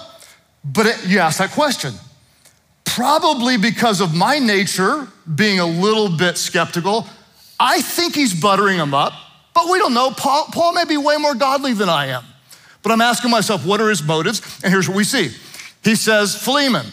But 0.65 0.87
it, 0.87 1.07
you 1.07 1.19
ask 1.19 1.39
that 1.39 1.51
question. 1.51 1.95
Probably 2.99 3.57
because 3.57 4.01
of 4.01 4.13
my 4.13 4.41
nature 4.41 5.07
being 5.33 5.61
a 5.61 5.65
little 5.65 6.09
bit 6.09 6.37
skeptical, 6.37 7.07
I 7.61 7.81
think 7.81 8.17
he's 8.17 8.35
buttering 8.35 8.77
him 8.77 8.93
up, 8.93 9.13
but 9.55 9.71
we 9.71 9.79
don't 9.79 9.95
know. 9.95 10.11
Paul, 10.11 10.47
Paul 10.51 10.73
may 10.73 10.85
be 10.85 10.97
way 10.97 11.17
more 11.17 11.37
godly 11.37 11.75
than 11.75 11.89
I 11.89 12.07
am. 12.07 12.25
But 12.83 12.91
I'm 12.91 13.01
asking 13.01 13.31
myself, 13.31 13.65
what 13.65 13.81
are 13.81 13.89
his 13.89 14.03
motives? 14.03 14.43
And 14.65 14.73
here's 14.73 14.89
what 14.89 14.97
we 14.97 15.05
see. 15.05 15.31
He 15.85 15.95
says, 15.95 16.35
Philemon, 16.35 16.87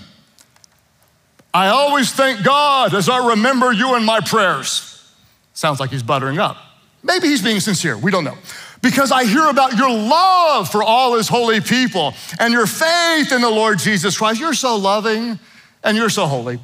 I 1.51 1.69
always 1.69 2.11
thank 2.11 2.43
God 2.43 2.93
as 2.93 3.09
I 3.09 3.29
remember 3.29 3.71
you 3.71 3.95
in 3.95 4.05
my 4.05 4.19
prayers. 4.19 5.11
Sounds 5.55 5.79
like 5.79 5.89
he's 5.89 6.03
buttering 6.03 6.37
up. 6.37 6.57
Maybe 7.01 7.29
he's 7.29 7.41
being 7.41 7.59
sincere. 7.59 7.97
We 7.97 8.11
don't 8.11 8.25
know 8.25 8.37
because 8.83 9.11
I 9.11 9.25
hear 9.25 9.47
about 9.47 9.75
your 9.75 9.89
love 9.89 10.69
for 10.69 10.83
all 10.83 11.15
his 11.15 11.27
holy 11.27 11.61
people 11.61 12.13
and 12.39 12.53
your 12.53 12.67
faith 12.67 13.31
in 13.31 13.41
the 13.41 13.49
Lord 13.49 13.79
Jesus 13.79 14.19
Christ. 14.19 14.39
You're 14.39 14.53
so 14.53 14.75
loving 14.75 15.39
and 15.85 15.95
you're 15.95 16.09
so 16.09 16.25
holy. 16.25 16.59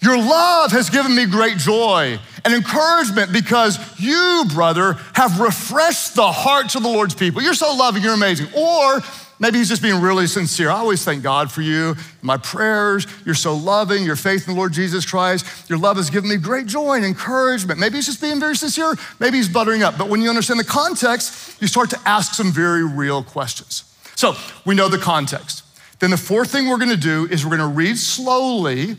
Your 0.00 0.16
love 0.16 0.72
has 0.72 0.90
given 0.90 1.14
me 1.14 1.26
great 1.26 1.58
joy 1.58 2.18
and 2.44 2.54
encouragement 2.54 3.32
because 3.32 3.78
you, 4.00 4.44
brother, 4.52 4.94
have 5.14 5.38
refreshed 5.38 6.16
the 6.16 6.32
hearts 6.32 6.74
of 6.74 6.82
the 6.82 6.88
Lord's 6.88 7.14
people. 7.14 7.42
You're 7.42 7.54
so 7.54 7.74
loving, 7.74 8.02
you're 8.02 8.14
amazing. 8.14 8.48
Or 8.56 9.00
Maybe 9.42 9.58
he's 9.58 9.68
just 9.68 9.82
being 9.82 10.00
really 10.00 10.28
sincere. 10.28 10.70
I 10.70 10.76
always 10.76 11.04
thank 11.04 11.24
God 11.24 11.50
for 11.50 11.62
you, 11.62 11.96
my 12.22 12.36
prayers. 12.36 13.08
You're 13.26 13.34
so 13.34 13.56
loving, 13.56 14.04
your 14.04 14.14
faith 14.14 14.46
in 14.46 14.54
the 14.54 14.56
Lord 14.56 14.72
Jesus 14.72 15.04
Christ. 15.04 15.68
Your 15.68 15.80
love 15.80 15.96
has 15.96 16.10
given 16.10 16.30
me 16.30 16.36
great 16.36 16.66
joy 16.66 16.94
and 16.94 17.04
encouragement. 17.04 17.80
Maybe 17.80 17.96
he's 17.96 18.06
just 18.06 18.20
being 18.20 18.38
very 18.38 18.54
sincere. 18.54 18.94
Maybe 19.18 19.38
he's 19.38 19.48
buttering 19.48 19.82
up. 19.82 19.98
But 19.98 20.08
when 20.08 20.22
you 20.22 20.28
understand 20.28 20.60
the 20.60 20.64
context, 20.64 21.60
you 21.60 21.66
start 21.66 21.90
to 21.90 21.98
ask 22.06 22.34
some 22.34 22.52
very 22.52 22.84
real 22.84 23.24
questions. 23.24 23.82
So 24.14 24.36
we 24.64 24.76
know 24.76 24.88
the 24.88 24.98
context. 24.98 25.61
Then 26.02 26.10
the 26.10 26.16
fourth 26.16 26.50
thing 26.50 26.68
we're 26.68 26.78
gonna 26.78 26.96
do 26.96 27.28
is 27.30 27.46
we're 27.46 27.56
gonna 27.56 27.72
read 27.72 27.96
slowly 27.96 28.96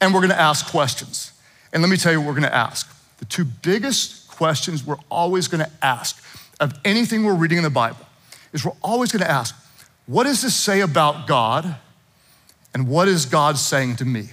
and 0.00 0.12
we're 0.12 0.20
gonna 0.20 0.34
ask 0.34 0.66
questions. 0.66 1.32
And 1.72 1.80
let 1.80 1.88
me 1.88 1.96
tell 1.96 2.10
you 2.10 2.20
what 2.20 2.26
we're 2.26 2.34
gonna 2.34 2.48
ask. 2.48 2.92
The 3.18 3.24
two 3.24 3.44
biggest 3.44 4.26
questions 4.26 4.84
we're 4.84 4.98
always 5.08 5.46
gonna 5.46 5.70
ask 5.80 6.20
of 6.58 6.76
anything 6.84 7.22
we're 7.22 7.36
reading 7.36 7.58
in 7.58 7.62
the 7.62 7.70
Bible 7.70 8.04
is 8.52 8.64
we're 8.64 8.72
always 8.82 9.12
gonna 9.12 9.26
ask, 9.26 9.54
what 10.06 10.24
does 10.24 10.42
this 10.42 10.56
say 10.56 10.80
about 10.80 11.28
God? 11.28 11.76
And 12.74 12.88
what 12.88 13.06
is 13.06 13.26
God 13.26 13.56
saying 13.56 13.94
to 13.98 14.04
me? 14.04 14.30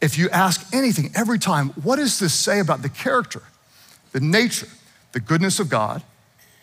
If 0.00 0.18
you 0.18 0.30
ask 0.30 0.72
anything 0.72 1.10
every 1.16 1.40
time, 1.40 1.70
what 1.82 1.96
does 1.96 2.20
this 2.20 2.32
say 2.32 2.60
about 2.60 2.82
the 2.82 2.88
character, 2.88 3.42
the 4.12 4.20
nature, 4.20 4.68
the 5.10 5.18
goodness 5.18 5.58
of 5.58 5.68
God? 5.68 6.00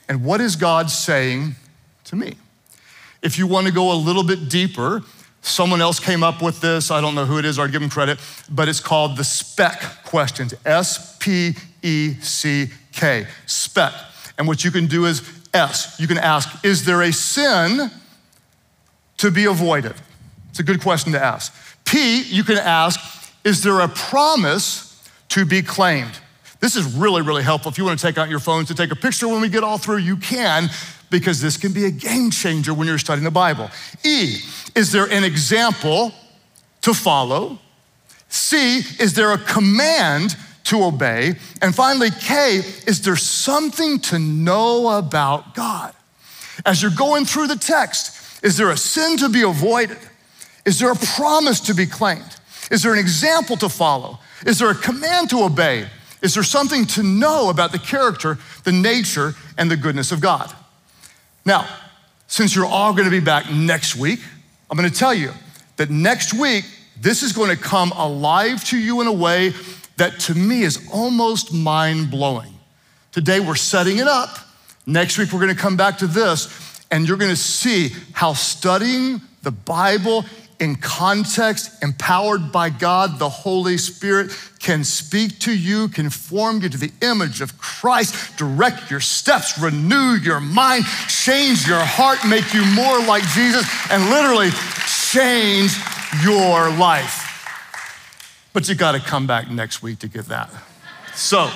And 0.07 0.23
what 0.23 0.39
is 0.39 0.55
God 0.55 0.89
saying 0.89 1.57
to 2.05 2.15
me? 2.15 2.35
If 3.25 3.39
you 3.39 3.47
want 3.47 3.65
to 3.65 3.73
go 3.73 3.91
a 3.91 3.97
little 3.97 4.23
bit 4.23 4.49
deeper, 4.49 5.01
someone 5.41 5.81
else 5.81 5.99
came 5.99 6.21
up 6.21 6.43
with 6.43 6.61
this. 6.61 6.91
I 6.91 7.01
don't 7.01 7.15
know 7.15 7.25
who 7.25 7.39
it 7.39 7.45
is, 7.45 7.57
or 7.57 7.63
I'll 7.63 7.67
give 7.67 7.81
them 7.81 7.89
credit, 7.89 8.19
but 8.51 8.69
it's 8.69 8.79
called 8.79 9.17
the 9.17 9.23
SPECK 9.23 10.05
questions 10.05 10.53
S 10.63 11.17
P 11.17 11.55
E 11.81 12.13
C 12.21 12.67
K, 12.91 13.25
SPECK. 13.47 13.93
And 14.37 14.47
what 14.47 14.63
you 14.63 14.69
can 14.69 14.85
do 14.85 15.05
is 15.05 15.27
S, 15.55 15.99
you 15.99 16.07
can 16.07 16.19
ask, 16.19 16.63
is 16.63 16.85
there 16.85 17.01
a 17.01 17.11
sin 17.11 17.89
to 19.17 19.31
be 19.31 19.45
avoided? 19.45 19.95
It's 20.51 20.59
a 20.59 20.63
good 20.63 20.81
question 20.81 21.11
to 21.13 21.23
ask. 21.23 21.51
P, 21.83 22.21
you 22.23 22.43
can 22.43 22.57
ask, 22.57 22.99
is 23.43 23.63
there 23.63 23.79
a 23.79 23.87
promise 23.87 25.09
to 25.29 25.45
be 25.45 25.63
claimed? 25.63 26.19
This 26.59 26.75
is 26.75 26.95
really, 26.95 27.21
really 27.21 27.43
helpful. 27.43 27.71
If 27.71 27.77
you 27.77 27.85
want 27.85 27.97
to 27.97 28.05
take 28.05 28.17
out 28.17 28.29
your 28.29 28.39
phones 28.39 28.67
to 28.67 28.75
take 28.75 28.91
a 28.91 28.95
picture 28.95 29.27
when 29.27 29.41
we 29.41 29.49
get 29.49 29.63
all 29.63 29.77
through, 29.77 29.97
you 29.97 30.17
can, 30.17 30.69
because 31.19 31.39
this 31.39 31.55
can 31.55 31.71
be 31.71 31.85
a 31.85 31.91
game 31.91 32.29
changer 32.29 32.73
when 32.73 32.89
you're 32.89 32.97
studying 32.97 33.23
the 33.23 33.31
Bible. 33.31 33.69
E, 34.03 34.35
is 34.75 34.91
there 34.91 35.05
an 35.05 35.23
example 35.23 36.11
to 36.81 36.93
follow? 36.93 37.57
C, 38.27 38.79
is 38.99 39.13
there 39.13 39.31
a 39.31 39.37
command 39.37 40.35
to 40.65 40.83
obey? 40.83 41.35
And 41.61 41.73
finally, 41.73 42.09
K, 42.11 42.57
is 42.85 43.01
there 43.01 43.15
something 43.15 43.99
to 43.99 44.19
know 44.19 44.97
about 44.97 45.55
God? 45.55 45.93
As 46.65 46.81
you're 46.81 46.91
going 46.91 47.23
through 47.23 47.47
the 47.47 47.55
text, 47.55 48.43
is 48.43 48.57
there 48.57 48.69
a 48.69 48.75
sin 48.75 49.15
to 49.19 49.29
be 49.29 49.43
avoided? 49.43 49.99
Is 50.65 50.79
there 50.79 50.91
a 50.91 50.97
promise 51.15 51.61
to 51.61 51.73
be 51.73 51.85
claimed? 51.85 52.35
Is 52.69 52.83
there 52.83 52.91
an 52.91 52.99
example 52.99 53.55
to 53.57 53.69
follow? 53.69 54.19
Is 54.45 54.59
there 54.59 54.69
a 54.69 54.75
command 54.75 55.29
to 55.29 55.43
obey? 55.43 55.87
Is 56.21 56.33
there 56.33 56.43
something 56.43 56.85
to 56.87 57.03
know 57.03 57.49
about 57.49 57.71
the 57.71 57.79
character, 57.79 58.37
the 58.65 58.73
nature, 58.73 59.33
and 59.57 59.71
the 59.71 59.77
goodness 59.77 60.11
of 60.11 60.19
God? 60.19 60.53
Now, 61.45 61.67
since 62.27 62.55
you're 62.55 62.65
all 62.65 62.93
gonna 62.93 63.11
be 63.11 63.19
back 63.19 63.51
next 63.51 63.95
week, 63.95 64.19
I'm 64.69 64.75
gonna 64.75 64.89
tell 64.89 65.13
you 65.13 65.31
that 65.77 65.89
next 65.89 66.33
week, 66.33 66.65
this 66.99 67.21
is 67.21 67.33
gonna 67.33 67.55
come 67.55 67.91
alive 67.91 68.63
to 68.65 68.77
you 68.77 69.01
in 69.01 69.07
a 69.07 69.13
way 69.13 69.53
that 69.97 70.19
to 70.21 70.33
me 70.33 70.63
is 70.63 70.89
almost 70.91 71.53
mind 71.53 72.09
blowing. 72.09 72.53
Today, 73.11 73.39
we're 73.39 73.55
setting 73.55 73.99
it 73.99 74.07
up. 74.07 74.37
Next 74.87 75.17
week, 75.17 75.31
we're 75.31 75.39
gonna 75.39 75.55
come 75.55 75.77
back 75.77 75.99
to 75.99 76.07
this 76.07 76.83
and 76.91 77.07
you're 77.07 77.17
gonna 77.17 77.35
see 77.35 77.91
how 78.13 78.33
studying 78.33 79.21
the 79.43 79.51
Bible 79.51 80.25
in 80.59 80.75
context, 80.75 81.83
empowered 81.83 82.51
by 82.51 82.69
God, 82.69 83.19
the 83.19 83.29
Holy 83.29 83.77
Spirit, 83.77 84.31
can 84.59 84.83
speak 84.83 85.39
to 85.39 85.55
you, 85.55 85.87
conform 85.89 86.61
you 86.61 86.69
to 86.69 86.77
the 86.77 86.91
image 87.01 87.41
of 87.41 87.57
Christ, 87.57 88.37
direct 88.37 88.89
your 88.89 88.99
steps, 88.99 89.59
renew 89.59 90.15
your 90.15 90.39
mind, 90.39 90.85
change 91.07 91.67
your 91.67 91.83
heart, 91.83 92.19
make 92.27 92.53
you 92.53 92.65
more 92.73 92.99
like 93.05 93.23
Jesus, 93.29 93.65
and 93.91 94.09
literally 94.09 94.49
change 95.11 95.75
your 96.23 96.69
life. 96.77 97.21
But 98.53 98.67
you 98.69 98.75
gotta 98.75 98.99
come 98.99 99.27
back 99.27 99.49
next 99.49 99.83
week 99.83 99.99
to 99.99 100.07
get 100.07 100.25
that. 100.25 100.49
So, 101.13 101.49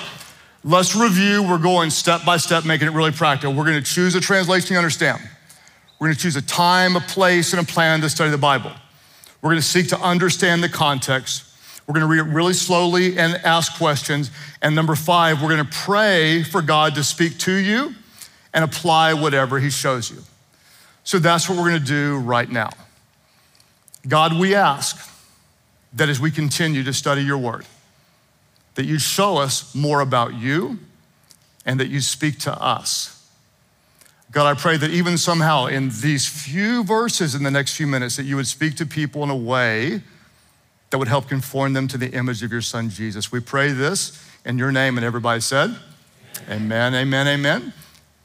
Let's 0.62 0.94
review. 0.94 1.42
We're 1.42 1.56
going 1.56 1.88
step 1.88 2.22
by 2.26 2.36
step, 2.36 2.66
making 2.66 2.86
it 2.86 2.90
really 2.90 3.12
practical. 3.12 3.54
We're 3.54 3.64
going 3.64 3.82
to 3.82 3.94
choose 3.94 4.14
a 4.14 4.20
translation 4.20 4.74
you 4.74 4.78
understand. 4.78 5.18
We're 5.98 6.08
going 6.08 6.16
to 6.16 6.20
choose 6.20 6.36
a 6.36 6.42
time, 6.42 6.96
a 6.96 7.00
place, 7.00 7.54
and 7.54 7.62
a 7.62 7.64
plan 7.64 8.02
to 8.02 8.10
study 8.10 8.30
the 8.30 8.38
Bible. 8.38 8.70
We're 9.42 9.50
going 9.50 9.62
to 9.62 9.66
seek 9.66 9.88
to 9.88 10.00
understand 10.00 10.62
the 10.62 10.68
context. 10.68 11.44
We're 11.86 11.94
going 11.94 12.06
to 12.06 12.06
read 12.06 12.20
it 12.20 12.34
really 12.34 12.52
slowly 12.52 13.18
and 13.18 13.34
ask 13.44 13.76
questions. 13.78 14.30
And 14.62 14.74
number 14.74 14.94
five, 14.94 15.42
we're 15.42 15.48
going 15.48 15.64
to 15.64 15.72
pray 15.72 16.42
for 16.42 16.62
God 16.62 16.94
to 16.96 17.04
speak 17.04 17.38
to 17.38 17.52
you 17.52 17.94
and 18.52 18.64
apply 18.64 19.14
whatever 19.14 19.58
He 19.58 19.70
shows 19.70 20.10
you. 20.10 20.18
So 21.04 21.18
that's 21.18 21.48
what 21.48 21.58
we're 21.58 21.68
going 21.68 21.80
to 21.80 21.86
do 21.86 22.18
right 22.18 22.48
now. 22.48 22.70
God, 24.06 24.38
we 24.38 24.54
ask 24.54 25.10
that 25.94 26.08
as 26.08 26.20
we 26.20 26.30
continue 26.30 26.82
to 26.84 26.92
study 26.92 27.22
your 27.22 27.38
word, 27.38 27.64
that 28.74 28.84
you 28.84 28.98
show 28.98 29.36
us 29.36 29.74
more 29.74 30.00
about 30.00 30.34
you 30.34 30.78
and 31.66 31.80
that 31.80 31.88
you 31.88 32.00
speak 32.00 32.38
to 32.40 32.62
us. 32.62 33.19
God, 34.32 34.46
I 34.46 34.58
pray 34.58 34.76
that 34.76 34.90
even 34.90 35.18
somehow 35.18 35.66
in 35.66 35.90
these 36.02 36.28
few 36.28 36.84
verses 36.84 37.34
in 37.34 37.42
the 37.42 37.50
next 37.50 37.74
few 37.74 37.88
minutes, 37.88 38.16
that 38.16 38.22
you 38.22 38.36
would 38.36 38.46
speak 38.46 38.76
to 38.76 38.86
people 38.86 39.24
in 39.24 39.30
a 39.30 39.36
way 39.36 40.02
that 40.90 40.98
would 40.98 41.08
help 41.08 41.28
conform 41.28 41.72
them 41.72 41.88
to 41.88 41.98
the 41.98 42.10
image 42.12 42.42
of 42.42 42.52
your 42.52 42.60
son, 42.60 42.90
Jesus. 42.90 43.32
We 43.32 43.40
pray 43.40 43.72
this 43.72 44.24
in 44.44 44.56
your 44.56 44.70
name, 44.70 44.98
and 44.98 45.04
everybody 45.04 45.40
said, 45.40 45.74
Amen, 46.48 46.94
amen, 46.94 47.26
amen. 47.26 47.72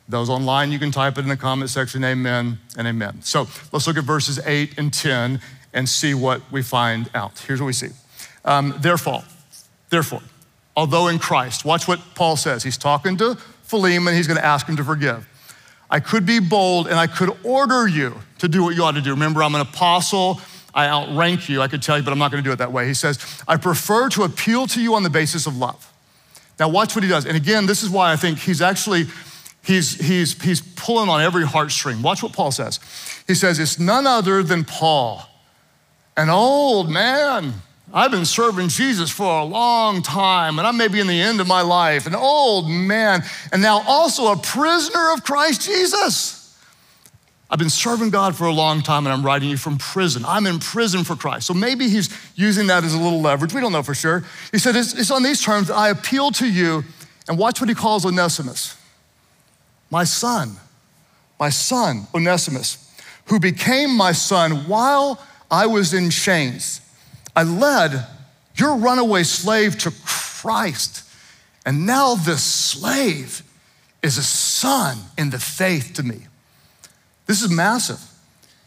Those 0.07 0.29
online, 0.29 0.71
you 0.71 0.77
can 0.77 0.91
type 0.91 1.17
it 1.17 1.21
in 1.21 1.29
the 1.29 1.37
comment 1.37 1.71
section, 1.71 2.03
amen 2.03 2.59
and 2.77 2.87
amen. 2.87 3.21
So 3.23 3.47
let's 3.71 3.87
look 3.87 3.97
at 3.97 4.03
verses 4.03 4.39
8 4.45 4.77
and 4.77 4.93
10 4.93 5.41
and 5.73 5.89
see 5.89 6.13
what 6.13 6.41
we 6.51 6.61
find 6.61 7.09
out. 7.15 7.39
Here's 7.39 7.59
what 7.59 7.65
we 7.67 7.73
see. 7.73 7.89
Um, 8.45 8.75
therefore, 8.79 9.23
therefore, 9.89 10.21
although 10.75 11.07
in 11.07 11.17
Christ. 11.17 11.65
Watch 11.65 11.87
what 11.87 11.99
Paul 12.13 12.37
says. 12.37 12.61
He's 12.61 12.77
talking 12.77 13.17
to 13.17 13.35
Philemon, 13.63 14.13
he's 14.13 14.27
going 14.27 14.37
to 14.37 14.45
ask 14.45 14.67
him 14.67 14.77
to 14.77 14.83
forgive. 14.83 15.27
I 15.89 15.99
could 15.99 16.25
be 16.25 16.39
bold 16.39 16.87
and 16.87 16.95
I 16.95 17.07
could 17.07 17.35
order 17.43 17.87
you 17.87 18.15
to 18.39 18.47
do 18.47 18.63
what 18.63 18.75
you 18.75 18.83
ought 18.83 18.93
to 18.93 19.01
do. 19.01 19.11
Remember, 19.11 19.43
I'm 19.43 19.55
an 19.55 19.61
apostle. 19.61 20.41
I 20.73 20.87
outrank 20.87 21.47
you. 21.47 21.61
I 21.61 21.67
could 21.67 21.81
tell 21.81 21.97
you, 21.97 22.03
but 22.03 22.11
I'm 22.11 22.19
not 22.19 22.31
going 22.31 22.43
to 22.43 22.47
do 22.47 22.51
it 22.51 22.57
that 22.57 22.71
way. 22.71 22.87
He 22.87 22.93
says, 22.93 23.19
I 23.47 23.57
prefer 23.57 24.09
to 24.09 24.23
appeal 24.23 24.67
to 24.67 24.81
you 24.81 24.95
on 24.95 25.03
the 25.03 25.09
basis 25.09 25.47
of 25.47 25.55
love. 25.55 25.91
Now 26.59 26.69
watch 26.69 26.95
what 26.95 27.03
he 27.03 27.09
does. 27.09 27.25
And 27.25 27.37
again, 27.37 27.65
this 27.65 27.83
is 27.83 27.89
why 27.89 28.11
I 28.11 28.15
think 28.15 28.39
he's 28.39 28.61
actually 28.61 29.05
he's 29.63 29.99
he's 29.99 30.41
he's 30.41 30.61
pulling 30.61 31.09
on 31.09 31.21
every 31.21 31.43
heartstring. 31.43 32.01
Watch 32.01 32.23
what 32.23 32.33
Paul 32.33 32.51
says. 32.51 32.79
He 33.27 33.35
says 33.35 33.59
it's 33.59 33.79
none 33.79 34.07
other 34.07 34.43
than 34.43 34.63
Paul, 34.63 35.23
an 36.15 36.29
old 36.29 36.89
man. 36.89 37.53
I've 37.95 38.11
been 38.11 38.25
serving 38.25 38.67
Jesus 38.67 39.09
for 39.09 39.39
a 39.39 39.45
long 39.45 40.01
time, 40.01 40.59
and 40.59 40.67
I'm 40.67 40.75
maybe 40.75 40.99
in 40.99 41.07
the 41.07 41.21
end 41.21 41.39
of 41.39 41.47
my 41.47 41.61
life, 41.61 42.05
an 42.05 42.13
old 42.13 42.69
man, 42.69 43.23
and 43.53 43.61
now 43.61 43.81
also 43.87 44.33
a 44.33 44.37
prisoner 44.37 45.13
of 45.13 45.23
Christ 45.23 45.61
Jesus. 45.61 46.35
I've 47.49 47.59
been 47.59 47.69
serving 47.69 48.09
God 48.09 48.35
for 48.35 48.47
a 48.47 48.51
long 48.51 48.81
time 48.81 49.05
and 49.05 49.13
I'm 49.13 49.23
writing 49.23 49.49
you 49.49 49.55
from 49.55 49.77
prison. 49.77 50.25
I'm 50.25 50.47
in 50.47 50.59
prison 50.59 51.03
for 51.03 51.15
Christ. 51.15 51.45
So 51.45 51.53
maybe 51.53 51.87
he's 51.87 52.09
using 52.35 52.67
that 52.67 52.83
as 52.83 52.93
a 52.95 52.99
little 52.99 53.21
leverage. 53.21 53.53
We 53.53 53.61
don't 53.61 53.71
know 53.71 53.83
for 53.83 53.93
sure. 53.93 54.23
He 54.51 54.57
said, 54.57 54.75
It's, 54.75 54.93
it's 54.93 55.11
on 55.11 55.21
these 55.21 55.41
terms 55.41 55.69
I 55.69 55.89
appeal 55.89 56.31
to 56.31 56.51
you. 56.51 56.83
And 57.27 57.37
watch 57.37 57.61
what 57.61 57.69
he 57.69 57.75
calls 57.75 58.05
Onesimus 58.05 58.77
my 59.91 60.03
son, 60.03 60.57
my 61.39 61.49
son, 61.49 62.07
Onesimus, 62.13 62.91
who 63.27 63.39
became 63.39 63.95
my 63.95 64.11
son 64.11 64.67
while 64.67 65.21
I 65.49 65.67
was 65.67 65.93
in 65.93 66.09
chains. 66.09 66.81
I 67.35 67.43
led 67.43 68.05
your 68.55 68.77
runaway 68.77 69.23
slave 69.23 69.77
to 69.79 69.91
Christ. 70.05 71.03
And 71.65 71.85
now 71.85 72.15
this 72.15 72.43
slave 72.43 73.43
is 74.01 74.17
a 74.17 74.23
son 74.23 74.97
in 75.17 75.31
the 75.31 75.39
faith 75.39 75.93
to 75.95 76.03
me. 76.03 76.27
This 77.25 77.41
is 77.41 77.49
massive 77.49 77.99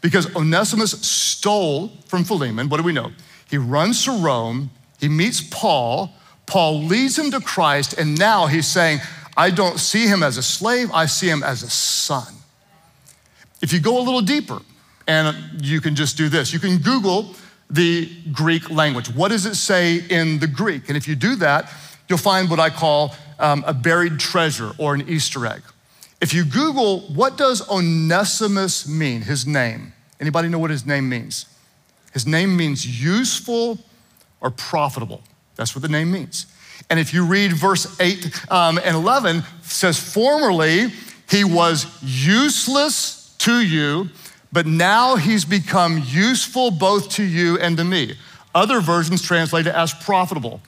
because 0.01 0.35
Onesimus 0.35 0.91
stole 0.91 1.89
from 2.05 2.23
Philemon. 2.23 2.69
What 2.69 2.77
do 2.77 2.83
we 2.83 2.91
know? 2.91 3.11
He 3.49 3.57
runs 3.57 4.03
to 4.05 4.11
Rome, 4.11 4.69
he 4.99 5.09
meets 5.09 5.41
Paul, 5.41 6.11
Paul 6.45 6.83
leads 6.83 7.17
him 7.17 7.31
to 7.31 7.39
Christ, 7.39 7.93
and 7.97 8.17
now 8.19 8.47
he's 8.47 8.67
saying, 8.67 8.99
I 9.37 9.49
don't 9.49 9.79
see 9.79 10.07
him 10.07 10.21
as 10.21 10.37
a 10.37 10.43
slave, 10.43 10.91
I 10.91 11.05
see 11.05 11.29
him 11.29 11.41
as 11.41 11.63
a 11.63 11.69
son. 11.69 12.33
If 13.61 13.73
you 13.73 13.79
go 13.79 13.99
a 13.99 14.03
little 14.03 14.21
deeper, 14.21 14.59
and 15.07 15.65
you 15.65 15.81
can 15.81 15.95
just 15.95 16.17
do 16.17 16.29
this, 16.29 16.53
you 16.53 16.59
can 16.59 16.77
Google 16.77 17.33
the 17.69 18.09
Greek 18.31 18.69
language. 18.69 19.09
What 19.09 19.29
does 19.29 19.45
it 19.45 19.55
say 19.55 20.01
in 20.09 20.39
the 20.39 20.47
Greek? 20.47 20.87
And 20.87 20.97
if 20.97 21.07
you 21.07 21.15
do 21.15 21.35
that, 21.35 21.71
you'll 22.07 22.17
find 22.17 22.49
what 22.49 22.59
I 22.59 22.69
call 22.69 23.15
um, 23.37 23.63
a 23.67 23.73
buried 23.73 24.19
treasure 24.19 24.71
or 24.77 24.95
an 24.95 25.07
Easter 25.07 25.45
egg. 25.45 25.61
If 26.21 26.33
you 26.33 26.43
Google, 26.43 27.01
what 27.01 27.37
does 27.37 27.67
Onesimus 27.69 28.87
mean, 28.87 29.21
his 29.21 29.47
name? 29.47 29.93
Anybody 30.19 30.49
know 30.49 30.59
what 30.59 30.71
his 30.71 30.85
name 30.85 31.07
means? 31.07 31.45
His 32.11 32.25
name 32.27 32.57
means 32.57 32.85
useful 33.01 33.79
or 34.41 34.49
profitable. 34.49 35.21
That's 35.55 35.75
what 35.75 35.81
the 35.81 35.89
name 35.89 36.11
means. 36.11 36.47
And 36.89 36.99
if 36.99 37.13
you 37.13 37.25
read 37.25 37.53
verse 37.53 37.99
8 37.99 38.51
um, 38.51 38.79
and 38.83 38.95
11, 38.95 39.43
says, 39.61 39.99
Formerly 39.99 40.91
he 41.29 41.43
was 41.43 41.85
useless 42.01 43.35
to 43.39 43.61
you, 43.61 44.09
but 44.51 44.65
now 44.65 45.15
he's 45.15 45.45
become 45.45 46.03
useful 46.05 46.71
both 46.71 47.09
to 47.11 47.23
you 47.23 47.57
and 47.59 47.77
to 47.77 47.83
me. 47.83 48.15
Other 48.53 48.81
versions 48.81 49.21
translate 49.21 49.67
it 49.67 49.75
as 49.75 49.93
profitable. 49.93 50.61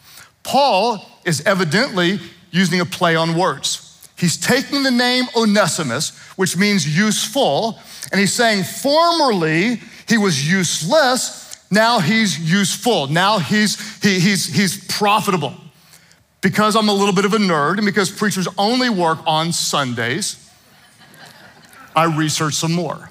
Paul 0.44 1.06
is 1.26 1.42
evidently 1.46 2.20
using 2.52 2.80
a 2.80 2.86
play 2.86 3.16
on 3.16 3.36
words. 3.36 3.88
He's 4.18 4.38
taking 4.38 4.84
the 4.84 4.92
name 4.92 5.26
Onesimus, 5.36 6.18
which 6.36 6.56
means 6.56 6.88
useful, 6.98 7.80
and 8.12 8.20
he's 8.20 8.34
saying, 8.34 8.64
formerly 8.64 9.82
he 10.08 10.18
was 10.18 10.50
useless, 10.50 11.42
now 11.72 12.00
he's 12.00 12.38
useful. 12.38 13.08
Now 13.08 13.40
he's, 13.40 14.02
he, 14.04 14.20
he's, 14.20 14.46
he's 14.46 14.86
profitable. 14.88 15.56
Because 16.42 16.76
I'm 16.76 16.90
a 16.90 16.94
little 16.94 17.14
bit 17.14 17.24
of 17.24 17.34
a 17.34 17.38
nerd 17.38 17.78
and 17.78 17.86
because 17.86 18.12
preachers 18.12 18.48
only 18.58 18.90
work 18.90 19.20
on 19.26 19.54
Sundays, 19.54 20.50
I 21.96 22.06
researched 22.06 22.58
some 22.58 22.74
more. 22.74 23.11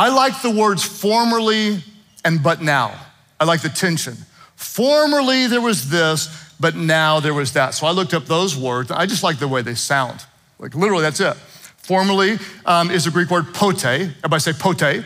I 0.00 0.08
like 0.08 0.40
the 0.40 0.48
words 0.48 0.82
formerly 0.82 1.84
and 2.24 2.42
but 2.42 2.62
now. 2.62 2.98
I 3.38 3.44
like 3.44 3.60
the 3.60 3.68
tension. 3.68 4.16
Formerly 4.56 5.46
there 5.46 5.60
was 5.60 5.90
this, 5.90 6.54
but 6.58 6.74
now 6.74 7.20
there 7.20 7.34
was 7.34 7.52
that. 7.52 7.74
So 7.74 7.86
I 7.86 7.90
looked 7.90 8.14
up 8.14 8.24
those 8.24 8.56
words. 8.56 8.90
I 8.90 9.04
just 9.04 9.22
like 9.22 9.38
the 9.38 9.46
way 9.46 9.60
they 9.60 9.74
sound. 9.74 10.24
Like 10.58 10.74
literally, 10.74 11.02
that's 11.02 11.20
it. 11.20 11.34
Formerly 11.76 12.38
um, 12.64 12.90
is 12.90 13.04
the 13.04 13.10
Greek 13.10 13.30
word 13.30 13.52
pote. 13.52 13.84
Everybody 13.84 14.40
say 14.40 14.54
pote. 14.54 15.04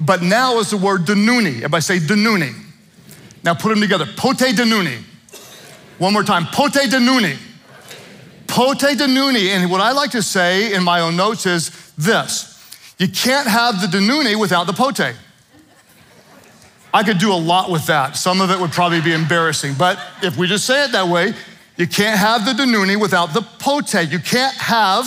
But 0.00 0.20
now 0.20 0.58
is 0.58 0.70
the 0.70 0.78
word 0.78 1.02
denuni. 1.02 1.58
Everybody 1.58 1.82
say 1.82 1.98
denuni. 2.00 2.56
Now 3.44 3.54
put 3.54 3.68
them 3.68 3.80
together. 3.80 4.06
Pote 4.16 4.38
denuni. 4.38 5.00
One 5.98 6.12
more 6.12 6.24
time. 6.24 6.46
Pote 6.46 6.72
denuni. 6.90 7.36
Pote 8.48 8.98
denuni. 8.98 9.50
And 9.50 9.70
what 9.70 9.80
I 9.80 9.92
like 9.92 10.10
to 10.10 10.22
say 10.22 10.74
in 10.74 10.82
my 10.82 10.98
own 10.98 11.16
notes 11.16 11.46
is 11.46 11.70
this. 11.96 12.51
You 13.02 13.08
can't 13.08 13.48
have 13.48 13.80
the 13.80 13.88
denuni 13.88 14.38
without 14.38 14.68
the 14.68 14.72
pote. 14.72 15.00
I 16.94 17.02
could 17.02 17.18
do 17.18 17.32
a 17.32 17.34
lot 17.34 17.68
with 17.68 17.86
that. 17.86 18.16
Some 18.16 18.40
of 18.40 18.52
it 18.52 18.60
would 18.60 18.70
probably 18.70 19.00
be 19.00 19.12
embarrassing, 19.12 19.74
but 19.76 19.98
if 20.22 20.36
we 20.36 20.46
just 20.46 20.64
say 20.64 20.84
it 20.84 20.92
that 20.92 21.08
way, 21.08 21.34
you 21.76 21.88
can't 21.88 22.16
have 22.16 22.44
the 22.44 22.52
denuni 22.52 23.00
without 23.00 23.34
the 23.34 23.42
pote. 23.58 23.92
You 23.92 24.20
can't 24.20 24.54
have 24.54 25.06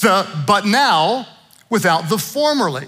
the 0.00 0.44
but 0.46 0.64
now 0.64 1.26
without 1.70 2.08
the 2.08 2.18
formerly. 2.18 2.86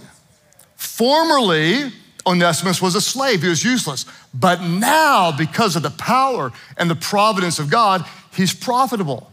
Formerly, 0.77 1.91
Onesimus 2.25 2.81
was 2.81 2.95
a 2.95 3.01
slave, 3.01 3.43
he 3.43 3.49
was 3.49 3.65
useless. 3.65 4.07
But 4.33 4.63
now, 4.63 5.37
because 5.37 5.75
of 5.75 5.83
the 5.83 5.91
power 5.91 6.53
and 6.77 6.89
the 6.89 6.95
providence 6.95 7.59
of 7.59 7.69
God, 7.69 8.07
he's 8.33 8.55
profitable. 8.55 9.33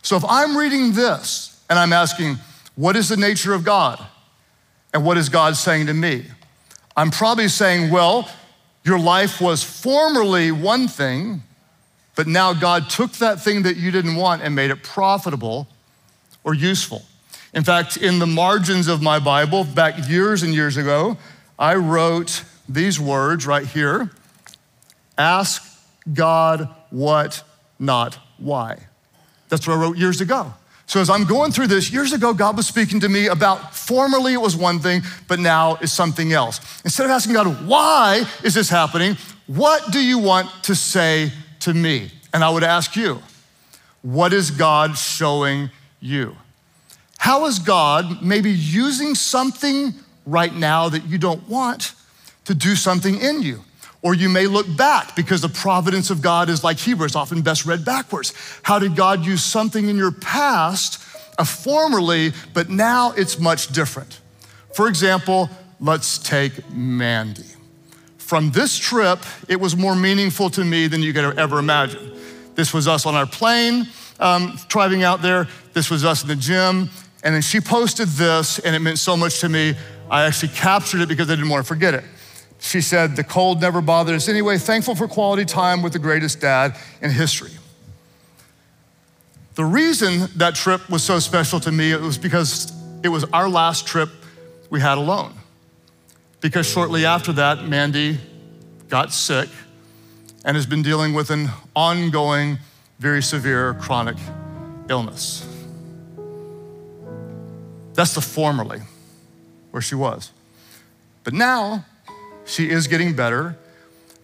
So 0.00 0.16
if 0.16 0.24
I'm 0.26 0.56
reading 0.56 0.94
this 0.94 1.62
and 1.68 1.78
I'm 1.78 1.92
asking, 1.92 2.38
what 2.76 2.96
is 2.96 3.10
the 3.10 3.18
nature 3.18 3.52
of 3.52 3.62
God? 3.62 4.02
And 4.94 5.04
what 5.04 5.18
is 5.18 5.28
God 5.28 5.56
saying 5.56 5.86
to 5.86 5.94
me? 5.94 6.24
I'm 6.96 7.10
probably 7.10 7.48
saying, 7.48 7.90
well, 7.90 8.30
your 8.84 8.98
life 8.98 9.40
was 9.40 9.64
formerly 9.64 10.52
one 10.52 10.86
thing, 10.86 11.42
but 12.14 12.28
now 12.28 12.54
God 12.54 12.88
took 12.88 13.12
that 13.14 13.40
thing 13.40 13.62
that 13.62 13.76
you 13.76 13.90
didn't 13.90 14.14
want 14.14 14.42
and 14.42 14.54
made 14.54 14.70
it 14.70 14.84
profitable 14.84 15.66
or 16.44 16.54
useful. 16.54 17.02
In 17.52 17.64
fact, 17.64 17.96
in 17.96 18.20
the 18.20 18.26
margins 18.26 18.86
of 18.86 19.02
my 19.02 19.18
Bible, 19.18 19.64
back 19.64 20.08
years 20.08 20.44
and 20.44 20.54
years 20.54 20.76
ago, 20.76 21.16
I 21.58 21.74
wrote 21.74 22.44
these 22.68 23.00
words 23.00 23.46
right 23.46 23.66
here 23.66 24.10
Ask 25.18 25.62
God 26.12 26.68
what, 26.90 27.42
not 27.78 28.18
why. 28.38 28.78
That's 29.48 29.66
what 29.66 29.74
I 29.76 29.80
wrote 29.80 29.96
years 29.96 30.20
ago. 30.20 30.52
So 30.94 31.00
as 31.00 31.10
I'm 31.10 31.24
going 31.24 31.50
through 31.50 31.66
this, 31.66 31.90
years 31.90 32.12
ago, 32.12 32.32
God 32.32 32.56
was 32.56 32.68
speaking 32.68 33.00
to 33.00 33.08
me 33.08 33.26
about 33.26 33.74
formerly 33.74 34.34
it 34.34 34.40
was 34.40 34.56
one 34.56 34.78
thing, 34.78 35.02
but 35.26 35.40
now 35.40 35.76
it's 35.80 35.92
something 35.92 36.32
else. 36.32 36.60
Instead 36.84 37.06
of 37.06 37.10
asking 37.10 37.34
God, 37.34 37.66
why 37.66 38.22
is 38.44 38.54
this 38.54 38.70
happening? 38.70 39.16
What 39.48 39.90
do 39.90 39.98
you 39.98 40.20
want 40.20 40.48
to 40.62 40.76
say 40.76 41.32
to 41.64 41.74
me. 41.74 42.10
And 42.32 42.44
I 42.44 42.50
would 42.50 42.62
ask 42.62 42.94
you, 42.94 43.20
what 44.02 44.32
is 44.34 44.50
God 44.50 44.98
showing 44.98 45.70
you? 45.98 46.36
How 47.16 47.46
is 47.46 47.58
God 47.58 48.22
maybe 48.22 48.50
using 48.50 49.14
something 49.14 49.94
right 50.26 50.54
now 50.54 50.90
that 50.90 51.06
you 51.06 51.16
don't 51.16 51.48
want 51.48 51.94
to 52.44 52.54
do 52.54 52.76
something 52.76 53.18
in 53.18 53.40
you? 53.40 53.64
Or 54.04 54.14
you 54.14 54.28
may 54.28 54.46
look 54.46 54.66
back 54.76 55.16
because 55.16 55.40
the 55.40 55.48
providence 55.48 56.10
of 56.10 56.20
God 56.20 56.50
is 56.50 56.62
like 56.62 56.78
Hebrews, 56.78 57.16
often 57.16 57.40
best 57.40 57.64
read 57.64 57.84
backwards. 57.84 58.34
How 58.62 58.78
did 58.78 58.94
God 58.94 59.24
use 59.24 59.42
something 59.42 59.88
in 59.88 59.96
your 59.96 60.12
past, 60.12 61.02
a 61.38 61.44
formerly, 61.44 62.32
but 62.52 62.68
now 62.68 63.12
it's 63.16 63.40
much 63.40 63.68
different? 63.68 64.20
For 64.74 64.88
example, 64.88 65.48
let's 65.80 66.18
take 66.18 66.70
Mandy. 66.70 67.46
From 68.18 68.50
this 68.50 68.78
trip, 68.78 69.20
it 69.48 69.58
was 69.58 69.74
more 69.74 69.96
meaningful 69.96 70.50
to 70.50 70.64
me 70.64 70.86
than 70.86 71.02
you 71.02 71.14
could 71.14 71.38
ever 71.38 71.58
imagine. 71.58 72.12
This 72.56 72.74
was 72.74 72.86
us 72.86 73.06
on 73.06 73.14
our 73.14 73.26
plane 73.26 73.88
um, 74.20 74.58
driving 74.68 75.02
out 75.02 75.22
there. 75.22 75.48
This 75.72 75.90
was 75.90 76.04
us 76.04 76.22
in 76.22 76.28
the 76.28 76.36
gym. 76.36 76.90
And 77.22 77.34
then 77.34 77.42
she 77.42 77.60
posted 77.60 78.08
this, 78.08 78.58
and 78.58 78.76
it 78.76 78.80
meant 78.80 78.98
so 78.98 79.16
much 79.16 79.40
to 79.40 79.48
me. 79.48 79.74
I 80.10 80.24
actually 80.24 80.52
captured 80.52 81.00
it 81.00 81.08
because 81.08 81.30
I 81.30 81.36
didn't 81.36 81.48
want 81.48 81.64
to 81.64 81.68
forget 81.68 81.94
it. 81.94 82.04
She 82.64 82.80
said, 82.80 83.14
The 83.14 83.22
cold 83.22 83.60
never 83.60 83.82
bothered 83.82 84.16
us 84.16 84.26
anyway. 84.26 84.56
Thankful 84.56 84.94
for 84.94 85.06
quality 85.06 85.44
time 85.44 85.82
with 85.82 85.92
the 85.92 85.98
greatest 85.98 86.40
dad 86.40 86.74
in 87.02 87.10
history. 87.10 87.50
The 89.54 89.66
reason 89.66 90.30
that 90.36 90.54
trip 90.54 90.88
was 90.88 91.04
so 91.04 91.18
special 91.18 91.60
to 91.60 91.70
me 91.70 91.92
it 91.92 92.00
was 92.00 92.16
because 92.16 92.72
it 93.02 93.08
was 93.08 93.24
our 93.34 93.50
last 93.50 93.86
trip 93.86 94.08
we 94.70 94.80
had 94.80 94.96
alone 94.96 95.34
because 96.40 96.66
shortly 96.66 97.04
after 97.04 97.34
that, 97.34 97.68
Mandy 97.68 98.18
got 98.88 99.12
sick 99.12 99.50
and 100.42 100.56
has 100.56 100.64
been 100.64 100.82
dealing 100.82 101.12
with 101.12 101.30
an 101.30 101.50
ongoing, 101.76 102.58
very 102.98 103.22
severe 103.22 103.74
chronic 103.74 104.16
illness. 104.88 105.46
That's 107.92 108.14
the 108.14 108.22
formerly 108.22 108.80
where 109.70 109.82
she 109.82 109.94
was. 109.94 110.32
But 111.24 111.34
now 111.34 111.84
she 112.44 112.70
is 112.70 112.86
getting 112.86 113.14
better, 113.14 113.56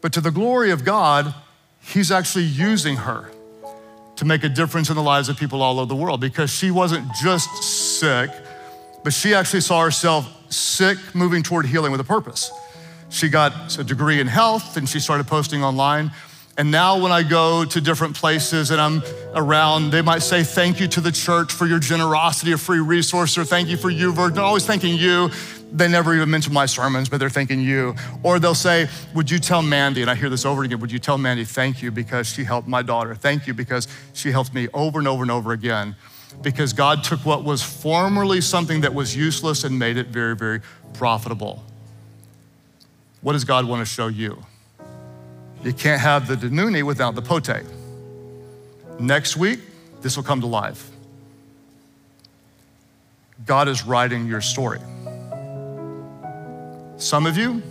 but 0.01 0.13
to 0.15 0.21
the 0.21 0.31
glory 0.31 0.71
of 0.71 0.85
God, 0.85 1.35
He's 1.83 2.11
actually 2.11 2.45
using 2.45 2.97
her 2.97 3.31
to 4.17 4.25
make 4.27 4.45
a 4.45 4.49
difference 4.51 4.91
in 4.91 4.97
the 4.97 5.03
lives 5.03 5.31
of 5.31 5.39
people 5.39 5.63
all 5.63 5.81
over 5.81 5.89
the 5.89 5.97
world 5.97 6.21
because 6.21 6.51
she 6.51 6.71
wasn't 6.71 7.07
just 7.23 7.49
sick, 7.99 8.31
but 9.03 9.15
she 9.15 9.33
actually 9.33 9.63
saw 9.63 9.83
herself 9.83 10.29
sick 10.53 10.99
moving 11.15 11.43
toward 11.43 11.65
healing 11.65 11.91
with 11.91 12.03
a 12.03 12.05
purpose. 12.05 12.51
She 13.09 13.29
got 13.29 13.79
a 13.79 13.85
degree 13.85 14.21
in 14.21 14.27
health 14.27 14.77
and 14.77 14.89
she 14.89 15.01
started 15.01 15.27
posting 15.27 15.65
online. 15.65 16.11
And 16.59 16.71
now, 16.71 17.01
when 17.01 17.13
I 17.13 17.23
go 17.23 17.65
to 17.65 17.81
different 17.81 18.15
places 18.15 18.71
and 18.71 18.79
I'm 18.79 19.03
around, 19.35 19.91
they 19.93 20.03
might 20.03 20.19
say, 20.19 20.43
Thank 20.43 20.81
you 20.81 20.89
to 20.89 21.01
the 21.01 21.11
church 21.11 21.53
for 21.53 21.67
your 21.67 21.79
generosity 21.79 22.53
of 22.53 22.61
free 22.61 22.81
resource, 22.81 23.39
or 23.39 23.45
thank 23.45 23.69
you 23.69 23.79
for 23.79 23.91
YouVersion. 23.91 24.37
Always 24.37 24.67
thanking 24.67 24.99
you. 24.99 25.31
They 25.73 25.89
never 25.89 26.15
even 26.15 26.31
mention 26.31 26.53
my 26.53 26.67
sermons, 26.67 27.09
but 27.09 27.21
they're 27.21 27.31
thanking 27.31 27.61
you. 27.61 27.95
Or 28.23 28.39
they'll 28.39 28.55
say, 28.55 28.89
Would 29.15 29.31
you 29.31 29.39
tell 29.39 29.63
Mandy, 29.63 30.03
and 30.03 30.11
I 30.11 30.15
hear 30.15 30.29
this 30.29 30.45
over 30.45 30.65
again, 30.65 30.81
would 30.81 30.91
you 30.91 30.99
tell 30.99 31.19
Mandy, 31.19 31.45
thank 31.45 31.83
you 31.83 31.91
because 31.91 32.27
she 32.27 32.45
helped 32.45 32.67
my 32.67 32.83
daughter? 32.83 33.15
Thank 33.15 33.47
you 33.47 33.55
because 33.55 33.87
she 34.13 34.33
helped 34.33 34.53
me 34.53 34.69
over 34.75 34.99
and 34.99 35.07
over 35.07 35.23
and 35.23 35.31
over 35.31 35.53
again. 35.53 35.95
Because 36.43 36.73
God 36.73 37.05
took 37.05 37.25
what 37.25 37.45
was 37.45 37.63
formerly 37.63 38.41
something 38.41 38.81
that 38.83 38.95
was 38.95 39.17
useless 39.17 39.65
and 39.65 39.79
made 39.79 39.97
it 39.97 40.09
very, 40.09 40.35
very 40.37 40.61
profitable. 40.95 41.65
What 43.21 43.35
does 43.35 43.45
God 43.45 43.67
want 43.67 43.81
to 43.81 43.85
show 43.85 44.07
you? 44.09 44.43
You 45.63 45.73
can't 45.73 46.01
have 46.01 46.27
the 46.27 46.37
denuni 46.37 46.83
without 46.83 47.15
the 47.15 47.23
pote. 47.23 47.51
Next 48.99 49.37
week, 49.37 49.61
this 50.01 50.17
will 50.17 50.25
come 50.25 50.41
to 50.41 50.47
life. 50.47 50.91
God 53.47 53.69
is 53.69 53.85
writing 53.85 54.27
your 54.27 54.41
story. 54.41 54.81
Some 57.01 57.27
of 57.27 57.39
you, 57.39 57.63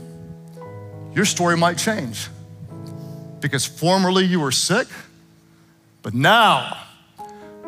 your 1.13 1.23
story 1.23 1.55
might 1.55 1.77
change 1.77 2.27
because 3.39 3.63
formerly 3.63 4.25
you 4.25 4.39
were 4.39 4.51
sick, 4.51 4.87
but 6.01 6.15
now, 6.15 6.75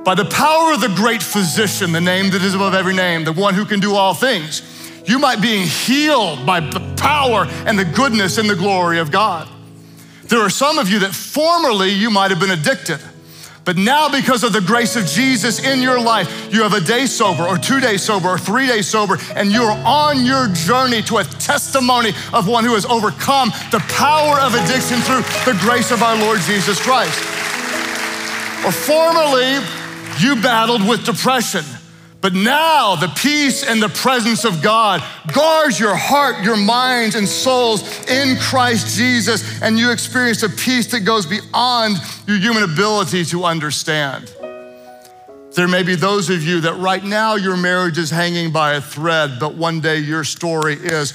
by 0.03 0.15
the 0.15 0.25
power 0.25 0.73
of 0.73 0.81
the 0.81 0.91
great 0.95 1.21
physician, 1.21 1.91
the 1.91 2.01
name 2.01 2.31
that 2.31 2.41
is 2.41 2.55
above 2.55 2.73
every 2.73 2.95
name, 2.95 3.25
the 3.25 3.31
one 3.31 3.53
who 3.53 3.65
can 3.65 3.79
do 3.79 3.93
all 3.93 4.15
things, 4.15 4.63
you 5.05 5.19
might 5.19 5.39
be 5.39 5.59
healed 5.59 6.47
by 6.47 6.61
the 6.61 6.79
power 6.97 7.45
and 7.67 7.77
the 7.77 7.85
goodness 7.85 8.39
and 8.39 8.49
the 8.49 8.55
glory 8.55 8.97
of 8.97 9.11
God. 9.11 9.47
There 10.23 10.39
are 10.39 10.49
some 10.49 10.79
of 10.79 10.89
you 10.89 10.97
that 10.99 11.13
formerly 11.13 11.91
you 11.91 12.09
might 12.09 12.31
have 12.31 12.39
been 12.39 12.51
addicted. 12.51 12.99
But 13.63 13.77
now, 13.77 14.09
because 14.09 14.43
of 14.43 14.53
the 14.53 14.61
grace 14.61 14.95
of 14.95 15.05
Jesus 15.05 15.63
in 15.63 15.81
your 15.81 15.99
life, 15.99 16.51
you 16.51 16.63
have 16.63 16.73
a 16.73 16.81
day 16.81 17.05
sober, 17.05 17.43
or 17.43 17.57
two 17.57 17.79
days 17.79 18.01
sober, 18.01 18.29
or 18.29 18.39
three 18.39 18.65
days 18.65 18.87
sober, 18.87 19.17
and 19.35 19.51
you're 19.51 19.71
on 19.85 20.25
your 20.25 20.47
journey 20.47 21.03
to 21.03 21.17
a 21.17 21.23
testimony 21.23 22.09
of 22.33 22.47
one 22.47 22.63
who 22.63 22.73
has 22.73 22.85
overcome 22.85 23.49
the 23.69 23.79
power 23.89 24.39
of 24.39 24.55
addiction 24.55 24.99
through 25.01 25.21
the 25.45 25.57
grace 25.61 25.91
of 25.91 26.01
our 26.01 26.17
Lord 26.17 26.39
Jesus 26.41 26.81
Christ. 26.81 27.17
Or 28.65 28.71
formerly, 28.71 29.59
you 30.19 30.41
battled 30.41 30.87
with 30.87 31.05
depression. 31.05 31.63
But 32.21 32.33
now 32.33 32.95
the 32.95 33.07
peace 33.07 33.67
and 33.67 33.81
the 33.81 33.89
presence 33.89 34.45
of 34.45 34.61
God 34.61 35.03
guards 35.33 35.79
your 35.79 35.95
heart, 35.95 36.43
your 36.43 36.55
minds, 36.55 37.15
and 37.15 37.27
souls 37.27 37.81
in 38.07 38.37
Christ 38.37 38.95
Jesus, 38.95 39.61
and 39.63 39.77
you 39.79 39.91
experience 39.91 40.43
a 40.43 40.49
peace 40.49 40.91
that 40.91 40.99
goes 41.01 41.25
beyond 41.25 41.97
your 42.27 42.37
human 42.37 42.61
ability 42.61 43.25
to 43.25 43.43
understand. 43.43 44.31
There 45.55 45.67
may 45.67 45.83
be 45.83 45.95
those 45.95 46.29
of 46.29 46.43
you 46.43 46.61
that 46.61 46.75
right 46.75 47.03
now 47.03 47.35
your 47.35 47.57
marriage 47.57 47.97
is 47.97 48.09
hanging 48.09 48.51
by 48.51 48.75
a 48.75 48.81
thread, 48.81 49.31
but 49.39 49.55
one 49.55 49.81
day 49.81 49.97
your 49.97 50.23
story 50.23 50.75
is 50.75 51.11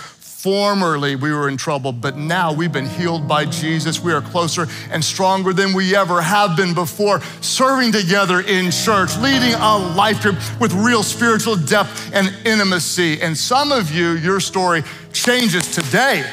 Formerly, 0.46 1.16
we 1.16 1.32
were 1.32 1.48
in 1.48 1.56
trouble, 1.56 1.90
but 1.90 2.16
now 2.16 2.52
we've 2.52 2.70
been 2.70 2.86
healed 2.86 3.26
by 3.26 3.46
Jesus. 3.46 3.98
We 3.98 4.12
are 4.12 4.20
closer 4.20 4.68
and 4.92 5.04
stronger 5.04 5.52
than 5.52 5.72
we 5.72 5.96
ever 5.96 6.22
have 6.22 6.56
been 6.56 6.72
before, 6.72 7.20
serving 7.40 7.90
together 7.90 8.38
in 8.38 8.70
church, 8.70 9.16
leading 9.18 9.54
a 9.54 9.76
life 9.76 10.22
group 10.22 10.36
with 10.60 10.72
real 10.72 11.02
spiritual 11.02 11.56
depth 11.56 12.12
and 12.14 12.32
intimacy. 12.46 13.20
And 13.20 13.36
some 13.36 13.72
of 13.72 13.90
you, 13.90 14.12
your 14.12 14.38
story 14.38 14.84
changes 15.12 15.74
today 15.74 16.24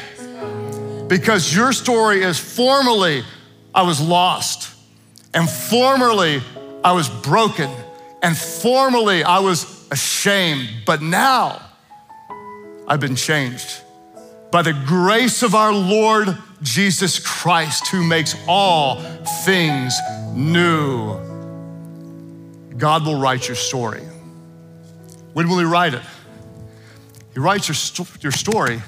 because 1.08 1.52
your 1.52 1.72
story 1.72 2.22
is 2.22 2.38
formerly, 2.38 3.24
I 3.74 3.82
was 3.82 4.00
lost, 4.00 4.76
and 5.34 5.50
formerly, 5.50 6.40
I 6.84 6.92
was 6.92 7.08
broken, 7.08 7.68
and 8.22 8.38
formerly, 8.38 9.24
I 9.24 9.40
was 9.40 9.88
ashamed, 9.90 10.68
but 10.86 11.02
now, 11.02 11.60
I've 12.86 13.00
been 13.00 13.16
changed 13.16 13.80
by 14.54 14.62
the 14.62 14.72
grace 14.72 15.42
of 15.42 15.52
our 15.56 15.72
Lord 15.72 16.28
Jesus 16.62 17.18
Christ, 17.18 17.88
who 17.88 18.04
makes 18.04 18.36
all 18.46 19.00
things 19.44 19.98
new. 20.32 21.18
God 22.78 23.04
will 23.04 23.18
write 23.18 23.48
your 23.48 23.56
story. 23.56 24.02
When 25.32 25.48
will 25.48 25.58
He 25.58 25.64
write 25.64 25.94
it? 25.94 26.02
He 27.32 27.40
writes 27.40 27.66
your, 27.66 27.74
sto- 27.74 28.06
your 28.20 28.30
story 28.30 28.80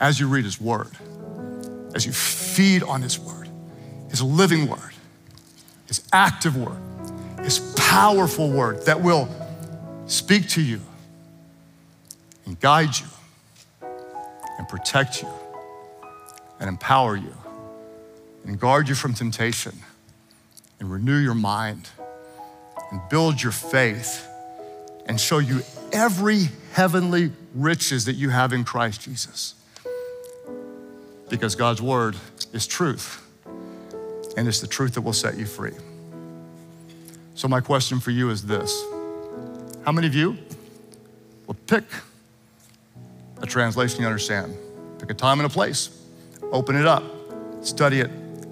as 0.00 0.18
you 0.18 0.26
read 0.26 0.44
His 0.44 0.60
Word, 0.60 0.90
as 1.94 2.04
you 2.04 2.10
feed 2.10 2.82
on 2.82 3.00
His 3.00 3.16
Word, 3.16 3.48
His 4.10 4.22
living 4.22 4.66
Word, 4.66 4.92
His 5.86 6.02
active 6.12 6.56
Word, 6.56 6.80
His 7.44 7.60
powerful 7.76 8.50
Word 8.50 8.84
that 8.86 9.00
will 9.00 9.28
speak 10.06 10.48
to 10.48 10.60
you 10.60 10.80
and 12.44 12.58
guide 12.58 12.98
you 12.98 13.06
and 14.58 14.68
protect 14.68 15.22
you 15.22 15.28
and 16.60 16.68
empower 16.68 17.16
you 17.16 17.34
and 18.44 18.58
guard 18.58 18.88
you 18.88 18.94
from 18.94 19.14
temptation 19.14 19.74
and 20.80 20.90
renew 20.90 21.16
your 21.16 21.34
mind 21.34 21.88
and 22.90 23.00
build 23.08 23.42
your 23.42 23.52
faith 23.52 24.26
and 25.06 25.20
show 25.20 25.38
you 25.38 25.60
every 25.92 26.48
heavenly 26.72 27.32
riches 27.54 28.04
that 28.04 28.14
you 28.14 28.30
have 28.30 28.52
in 28.52 28.64
Christ 28.64 29.02
Jesus. 29.02 29.54
Because 31.28 31.54
God's 31.54 31.80
word 31.80 32.16
is 32.52 32.66
truth, 32.66 33.22
and 34.36 34.46
it's 34.46 34.60
the 34.60 34.66
truth 34.66 34.94
that 34.94 35.00
will 35.00 35.12
set 35.12 35.36
you 35.36 35.46
free. 35.46 35.72
So, 37.34 37.48
my 37.48 37.60
question 37.60 37.98
for 37.98 38.10
you 38.10 38.30
is 38.30 38.44
this 38.44 38.84
How 39.84 39.92
many 39.92 40.06
of 40.06 40.14
you 40.14 40.36
will 41.46 41.56
pick 41.66 41.84
translation 43.54 44.00
you 44.00 44.06
understand. 44.06 44.52
Pick 44.98 45.10
a 45.10 45.14
time 45.14 45.38
and 45.38 45.46
a 45.46 45.48
place, 45.48 46.02
open 46.50 46.74
it 46.74 46.86
up, 46.86 47.04
study 47.64 48.00
it 48.00 48.10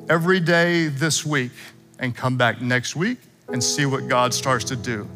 every 0.09 0.39
day 0.39 0.87
this 0.87 1.27
week, 1.27 1.51
and 1.99 2.15
come 2.15 2.37
back 2.37 2.63
next 2.63 2.95
week 2.95 3.19
and 3.49 3.63
see 3.63 3.85
what 3.85 4.07
God 4.07 4.33
starts 4.33 4.65
to 4.67 4.77
do. 4.77 5.09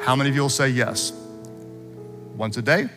How 0.00 0.16
many 0.16 0.30
of 0.30 0.34
you 0.34 0.40
will 0.40 0.48
say 0.48 0.70
yes? 0.70 1.12
Once 2.36 2.56
a 2.56 2.62
day, 2.62 2.88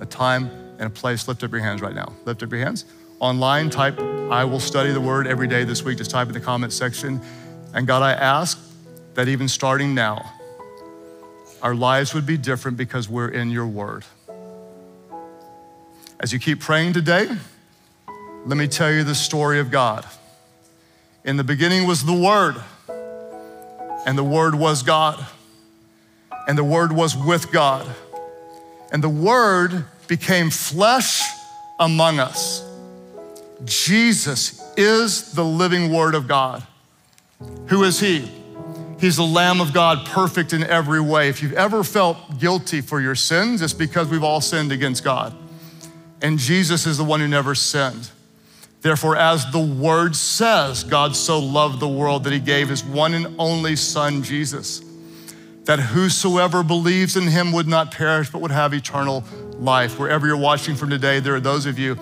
a 0.00 0.06
time 0.06 0.50
and 0.78 0.84
a 0.84 0.90
place. 0.90 1.28
Lift 1.28 1.44
up 1.44 1.52
your 1.52 1.60
hands 1.60 1.82
right 1.82 1.94
now. 1.94 2.10
Lift 2.24 2.42
up 2.42 2.50
your 2.50 2.60
hands. 2.60 2.86
Online, 3.20 3.68
type, 3.68 4.00
I 4.00 4.42
will 4.44 4.60
study 4.60 4.90
the 4.90 5.00
word 5.02 5.26
every 5.26 5.48
day 5.48 5.64
this 5.64 5.82
week. 5.82 5.98
Just 5.98 6.10
type 6.10 6.28
in 6.28 6.32
the 6.32 6.40
comment 6.40 6.72
section. 6.72 7.20
And 7.74 7.86
God, 7.86 8.02
I 8.02 8.12
ask 8.12 8.58
that 9.14 9.28
even 9.28 9.48
starting 9.48 9.94
now, 9.94 10.32
our 11.60 11.74
lives 11.74 12.14
would 12.14 12.24
be 12.24 12.38
different 12.38 12.78
because 12.78 13.06
we're 13.06 13.28
in 13.28 13.50
your 13.50 13.66
word. 13.66 14.04
As 16.22 16.32
you 16.32 16.38
keep 16.38 16.60
praying 16.60 16.92
today, 16.92 17.28
let 18.46 18.56
me 18.56 18.68
tell 18.68 18.92
you 18.92 19.02
the 19.02 19.12
story 19.12 19.58
of 19.58 19.72
God. 19.72 20.06
In 21.24 21.36
the 21.36 21.42
beginning 21.42 21.84
was 21.84 22.04
the 22.04 22.12
Word, 22.12 22.62
and 24.06 24.16
the 24.16 24.22
Word 24.22 24.54
was 24.54 24.84
God, 24.84 25.26
and 26.46 26.56
the 26.56 26.62
Word 26.62 26.92
was 26.92 27.16
with 27.16 27.50
God, 27.50 27.92
and 28.92 29.02
the 29.02 29.08
Word 29.08 29.84
became 30.06 30.50
flesh 30.50 31.22
among 31.80 32.20
us. 32.20 32.64
Jesus 33.64 34.62
is 34.76 35.32
the 35.32 35.44
living 35.44 35.92
Word 35.92 36.14
of 36.14 36.28
God. 36.28 36.62
Who 37.66 37.82
is 37.82 37.98
He? 37.98 38.30
He's 39.00 39.16
the 39.16 39.24
Lamb 39.24 39.60
of 39.60 39.72
God, 39.72 40.06
perfect 40.06 40.52
in 40.52 40.62
every 40.62 41.00
way. 41.00 41.28
If 41.28 41.42
you've 41.42 41.54
ever 41.54 41.82
felt 41.82 42.38
guilty 42.38 42.80
for 42.80 43.00
your 43.00 43.16
sins, 43.16 43.60
it's 43.60 43.72
because 43.72 44.06
we've 44.06 44.22
all 44.22 44.40
sinned 44.40 44.70
against 44.70 45.02
God 45.02 45.36
and 46.22 46.38
Jesus 46.38 46.86
is 46.86 46.96
the 46.96 47.04
one 47.04 47.20
who 47.20 47.28
never 47.28 47.54
sinned. 47.54 48.08
Therefore, 48.80 49.16
as 49.16 49.50
the 49.52 49.60
word 49.60 50.16
says, 50.16 50.82
God 50.84 51.14
so 51.14 51.38
loved 51.38 51.78
the 51.78 51.88
world 51.88 52.24
that 52.24 52.32
he 52.32 52.40
gave 52.40 52.68
his 52.68 52.84
one 52.84 53.14
and 53.14 53.34
only 53.38 53.76
Son, 53.76 54.22
Jesus, 54.22 54.82
that 55.64 55.78
whosoever 55.78 56.62
believes 56.64 57.16
in 57.16 57.28
him 57.28 57.52
would 57.52 57.68
not 57.68 57.92
perish 57.92 58.30
but 58.30 58.40
would 58.40 58.50
have 58.50 58.74
eternal 58.74 59.24
life. 59.54 59.98
Wherever 59.98 60.26
you're 60.26 60.36
watching 60.36 60.74
from 60.74 60.90
today, 60.90 61.20
there 61.20 61.34
are 61.34 61.40
those 61.40 61.66
of 61.66 61.78
you, 61.78 61.96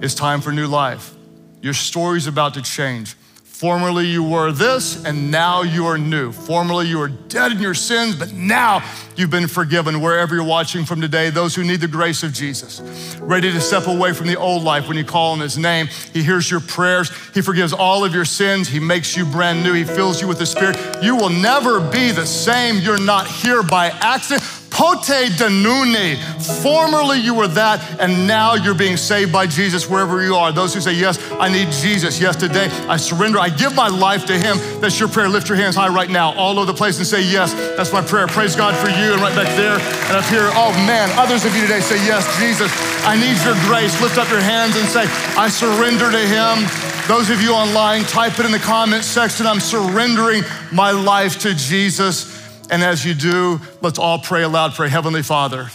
it's 0.00 0.14
time 0.14 0.40
for 0.40 0.52
new 0.52 0.66
life. 0.66 1.14
Your 1.60 1.74
story's 1.74 2.26
about 2.26 2.54
to 2.54 2.62
change. 2.62 3.16
Formerly 3.60 4.06
you 4.06 4.22
were 4.22 4.52
this, 4.52 5.04
and 5.04 5.30
now 5.30 5.60
you 5.60 5.84
are 5.84 5.98
new. 5.98 6.32
Formerly 6.32 6.88
you 6.88 6.96
were 6.96 7.08
dead 7.08 7.52
in 7.52 7.58
your 7.58 7.74
sins, 7.74 8.16
but 8.16 8.32
now 8.32 8.82
you've 9.16 9.28
been 9.28 9.48
forgiven. 9.48 10.00
Wherever 10.00 10.34
you're 10.34 10.44
watching 10.44 10.86
from 10.86 11.02
today, 11.02 11.28
those 11.28 11.54
who 11.54 11.62
need 11.62 11.82
the 11.82 11.86
grace 11.86 12.22
of 12.22 12.32
Jesus, 12.32 12.80
ready 13.20 13.52
to 13.52 13.60
step 13.60 13.86
away 13.86 14.14
from 14.14 14.28
the 14.28 14.36
old 14.36 14.62
life 14.62 14.88
when 14.88 14.96
you 14.96 15.04
call 15.04 15.32
on 15.32 15.40
his 15.40 15.58
name, 15.58 15.88
he 16.14 16.22
hears 16.22 16.50
your 16.50 16.60
prayers. 16.60 17.10
He 17.34 17.42
forgives 17.42 17.74
all 17.74 18.02
of 18.02 18.14
your 18.14 18.24
sins. 18.24 18.66
He 18.66 18.80
makes 18.80 19.14
you 19.14 19.26
brand 19.26 19.62
new. 19.62 19.74
He 19.74 19.84
fills 19.84 20.22
you 20.22 20.26
with 20.26 20.38
the 20.38 20.46
Spirit. 20.46 20.78
You 21.02 21.14
will 21.14 21.28
never 21.28 21.80
be 21.90 22.12
the 22.12 22.24
same. 22.24 22.78
You're 22.78 22.98
not 22.98 23.26
here 23.26 23.62
by 23.62 23.88
accident. 23.88 24.59
Pote 24.70 25.30
danuni. 25.36 26.16
Formerly 26.62 27.18
you 27.18 27.34
were 27.34 27.48
that, 27.48 28.00
and 28.00 28.26
now 28.26 28.54
you're 28.54 28.74
being 28.74 28.96
saved 28.96 29.32
by 29.32 29.46
Jesus 29.46 29.90
wherever 29.90 30.22
you 30.22 30.34
are. 30.36 30.52
Those 30.52 30.72
who 30.72 30.80
say, 30.80 30.92
Yes, 30.92 31.18
I 31.32 31.48
need 31.48 31.72
Jesus. 31.72 32.20
Yes, 32.20 32.36
today 32.36 32.68
I 32.88 32.96
surrender. 32.96 33.38
I 33.38 33.50
give 33.50 33.74
my 33.74 33.88
life 33.88 34.26
to 34.26 34.38
Him. 34.38 34.58
That's 34.80 34.98
your 34.98 35.08
prayer. 35.08 35.28
Lift 35.28 35.48
your 35.48 35.58
hands 35.58 35.74
high 35.74 35.88
right 35.88 36.08
now, 36.08 36.32
all 36.34 36.58
over 36.58 36.66
the 36.66 36.76
place, 36.76 36.98
and 36.98 37.06
say, 37.06 37.20
Yes, 37.22 37.52
that's 37.76 37.92
my 37.92 38.00
prayer. 38.00 38.26
Praise 38.28 38.54
God 38.54 38.76
for 38.76 38.88
you, 38.88 39.12
and 39.12 39.20
right 39.20 39.34
back 39.34 39.54
there, 39.56 39.74
and 40.06 40.16
up 40.16 40.24
here. 40.26 40.48
Oh 40.54 40.72
man, 40.86 41.10
others 41.18 41.44
of 41.44 41.54
you 41.54 41.62
today 41.62 41.80
say, 41.80 41.96
Yes, 42.06 42.24
Jesus, 42.38 42.70
I 43.04 43.16
need 43.16 43.36
your 43.44 43.58
grace. 43.66 44.00
Lift 44.00 44.18
up 44.18 44.30
your 44.30 44.40
hands 44.40 44.76
and 44.76 44.86
say, 44.88 45.04
I 45.36 45.48
surrender 45.48 46.10
to 46.10 46.22
Him. 46.26 46.90
Those 47.08 47.28
of 47.28 47.42
you 47.42 47.50
online, 47.52 48.04
type 48.04 48.38
it 48.38 48.46
in 48.46 48.52
the 48.52 48.60
comment 48.60 49.02
section. 49.02 49.44
I'm 49.44 49.58
surrendering 49.58 50.44
my 50.70 50.92
life 50.92 51.40
to 51.40 51.54
Jesus. 51.54 52.29
And 52.70 52.84
as 52.84 53.04
you 53.04 53.14
do, 53.14 53.60
let's 53.82 53.98
all 53.98 54.20
pray 54.20 54.44
aloud. 54.44 54.74
Pray, 54.74 54.88
Heavenly 54.88 55.22
Father, 55.22 55.68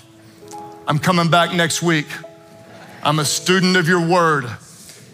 I'm 0.88 0.98
coming 0.98 1.30
back 1.30 1.54
next 1.54 1.84
week. 1.84 2.08
I'm 3.04 3.20
a 3.20 3.26
student 3.26 3.76
of 3.76 3.88
your 3.88 4.08
word. 4.08 4.48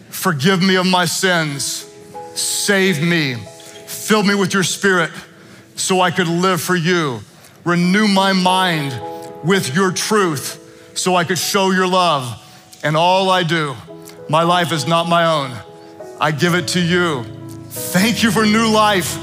Forgive 0.08 0.62
me 0.62 0.76
of 0.76 0.86
my 0.86 1.04
sins. 1.04 1.88
Save 2.34 3.02
me. 3.02 3.34
Fill 3.34 4.22
me 4.22 4.34
with 4.34 4.54
your 4.54 4.62
spirit 4.62 5.10
so 5.74 6.00
I 6.00 6.12
could 6.12 6.28
live 6.28 6.60
for 6.60 6.76
you. 6.76 7.20
Renew 7.64 8.06
my 8.06 8.32
mind 8.32 8.98
with 9.42 9.74
your 9.74 9.90
truth 9.90 10.92
so 10.94 11.16
I 11.16 11.24
could 11.24 11.38
show 11.38 11.72
your 11.72 11.88
love. 11.88 12.38
And 12.84 12.96
all 12.96 13.28
I 13.28 13.42
do, 13.42 13.74
my 14.28 14.42
life 14.42 14.72
is 14.72 14.86
not 14.86 15.08
my 15.08 15.24
own. 15.24 15.56
I 16.20 16.30
give 16.30 16.54
it 16.54 16.68
to 16.68 16.80
you. 16.80 17.24
Thank 17.70 18.22
you 18.22 18.30
for 18.30 18.46
new 18.46 18.68
life. 18.68 19.18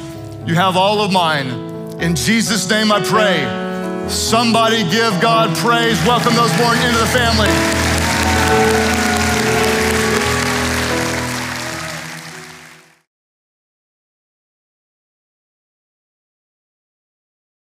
You 0.45 0.55
have 0.55 0.75
all 0.75 1.01
of 1.01 1.11
mine. 1.13 1.68
In 1.99 2.15
Jesus' 2.15 2.69
name 2.69 2.93
I 2.93 3.03
pray. 3.03 3.43
Somebody 4.09 4.83
give 4.89 5.19
God 5.19 5.55
praise. 5.57 5.99
Welcome 6.07 6.33
those 6.33 6.55
born 6.57 6.77
into 6.77 6.97
the 6.97 7.05
family. 7.07 8.78